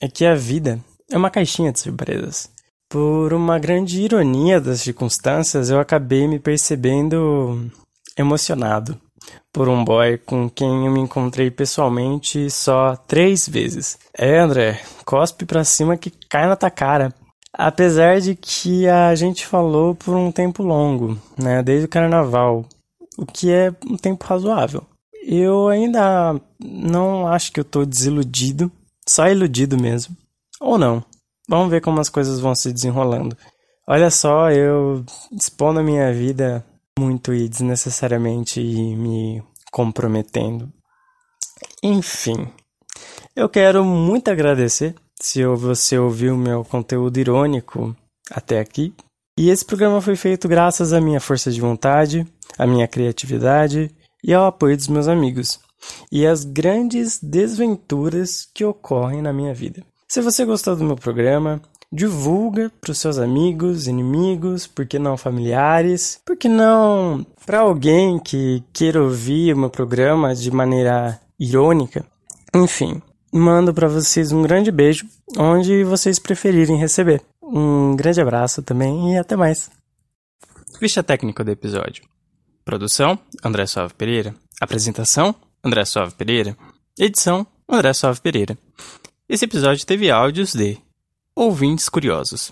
É 0.00 0.06
que 0.06 0.24
a 0.24 0.34
vida 0.34 0.78
é 1.10 1.16
uma 1.16 1.30
caixinha 1.30 1.72
de 1.72 1.80
surpresas. 1.80 2.50
Por 2.88 3.34
uma 3.34 3.58
grande 3.58 4.00
ironia 4.00 4.60
das 4.60 4.80
circunstâncias, 4.80 5.68
eu 5.68 5.78
acabei 5.78 6.26
me 6.26 6.38
percebendo 6.38 7.70
emocionado 8.16 8.98
por 9.52 9.68
um 9.68 9.84
boy 9.84 10.18
com 10.18 10.48
quem 10.48 10.86
eu 10.86 10.92
me 10.92 11.00
encontrei 11.00 11.50
pessoalmente 11.50 12.50
só 12.50 12.96
três 12.96 13.48
vezes. 13.48 13.98
É, 14.16 14.38
André, 14.38 14.80
cospe 15.04 15.44
pra 15.44 15.64
cima 15.64 15.96
que 15.96 16.10
cai 16.28 16.46
na 16.46 16.56
tua 16.56 16.70
cara. 16.70 17.12
Apesar 17.52 18.20
de 18.20 18.34
que 18.36 18.86
a 18.86 19.14
gente 19.14 19.46
falou 19.46 19.94
por 19.94 20.14
um 20.14 20.30
tempo 20.30 20.62
longo, 20.62 21.18
né, 21.36 21.62
desde 21.62 21.86
o 21.86 21.88
carnaval, 21.88 22.64
o 23.16 23.26
que 23.26 23.50
é 23.50 23.74
um 23.86 23.96
tempo 23.96 24.24
razoável. 24.24 24.84
Eu 25.26 25.68
ainda 25.68 26.40
não 26.58 27.26
acho 27.26 27.52
que 27.52 27.60
eu 27.60 27.64
tô 27.64 27.84
desiludido, 27.84 28.70
só 29.08 29.28
iludido 29.28 29.76
mesmo. 29.76 30.16
Ou 30.60 30.78
não. 30.78 31.04
Vamos 31.48 31.70
ver 31.70 31.80
como 31.80 32.00
as 32.00 32.08
coisas 32.08 32.40
vão 32.40 32.54
se 32.54 32.72
desenrolando. 32.72 33.36
Olha 33.86 34.10
só, 34.10 34.50
eu 34.50 35.04
expondo 35.32 35.80
a 35.80 35.82
minha 35.82 36.12
vida 36.12 36.64
muito 36.98 37.32
e 37.32 37.48
desnecessariamente 37.48 38.60
e 38.60 38.94
me 38.94 39.42
comprometendo. 39.72 40.70
Enfim, 41.82 42.48
eu 43.34 43.48
quero 43.48 43.84
muito 43.84 44.30
agradecer 44.30 44.94
se 45.20 45.44
você 45.46 45.98
ouviu 45.98 46.36
meu 46.36 46.64
conteúdo 46.64 47.18
irônico 47.18 47.96
até 48.30 48.60
aqui. 48.60 48.92
E 49.38 49.50
esse 49.50 49.64
programa 49.64 50.00
foi 50.00 50.16
feito 50.16 50.48
graças 50.48 50.92
à 50.92 51.00
minha 51.00 51.20
força 51.20 51.50
de 51.50 51.60
vontade, 51.60 52.26
à 52.58 52.66
minha 52.66 52.88
criatividade 52.88 53.90
e 54.22 54.34
ao 54.34 54.46
apoio 54.46 54.76
dos 54.76 54.88
meus 54.88 55.08
amigos 55.08 55.60
e 56.10 56.26
às 56.26 56.44
grandes 56.44 57.20
desventuras 57.22 58.48
que 58.52 58.64
ocorrem 58.64 59.22
na 59.22 59.32
minha 59.32 59.54
vida. 59.54 59.82
Se 60.10 60.22
você 60.22 60.42
gostou 60.46 60.74
do 60.74 60.84
meu 60.84 60.96
programa, 60.96 61.60
divulga 61.92 62.72
para 62.80 62.92
os 62.92 62.98
seus 62.98 63.18
amigos, 63.18 63.86
inimigos, 63.86 64.66
por 64.66 64.86
que 64.86 64.98
não 64.98 65.18
familiares, 65.18 66.18
por 66.24 66.34
que 66.34 66.48
não 66.48 67.26
para 67.44 67.60
alguém 67.60 68.18
que 68.18 68.64
queira 68.72 69.02
ouvir 69.02 69.52
o 69.52 69.58
meu 69.58 69.68
programa 69.68 70.34
de 70.34 70.50
maneira 70.50 71.20
irônica. 71.38 72.06
Enfim, 72.54 73.02
mando 73.30 73.74
para 73.74 73.86
vocês 73.86 74.32
um 74.32 74.40
grande 74.40 74.70
beijo, 74.70 75.06
onde 75.36 75.84
vocês 75.84 76.18
preferirem 76.18 76.78
receber. 76.78 77.22
Um 77.42 77.94
grande 77.94 78.20
abraço 78.20 78.62
também 78.62 79.12
e 79.12 79.18
até 79.18 79.36
mais. 79.36 79.70
Ficha 80.78 81.02
técnica 81.02 81.44
do 81.44 81.50
episódio. 81.50 82.02
Produção: 82.64 83.18
André 83.44 83.66
Suave 83.66 83.92
Pereira. 83.92 84.34
Apresentação: 84.58 85.34
André 85.62 85.84
Suave 85.84 86.14
Pereira. 86.14 86.56
Edição: 86.98 87.46
André 87.68 87.92
Suave 87.92 88.20
Pereira. 88.22 88.56
Esse 89.28 89.44
episódio 89.44 89.84
teve 89.84 90.10
áudios 90.10 90.54
de 90.54 90.78
ouvintes 91.36 91.90
curiosos. 91.90 92.46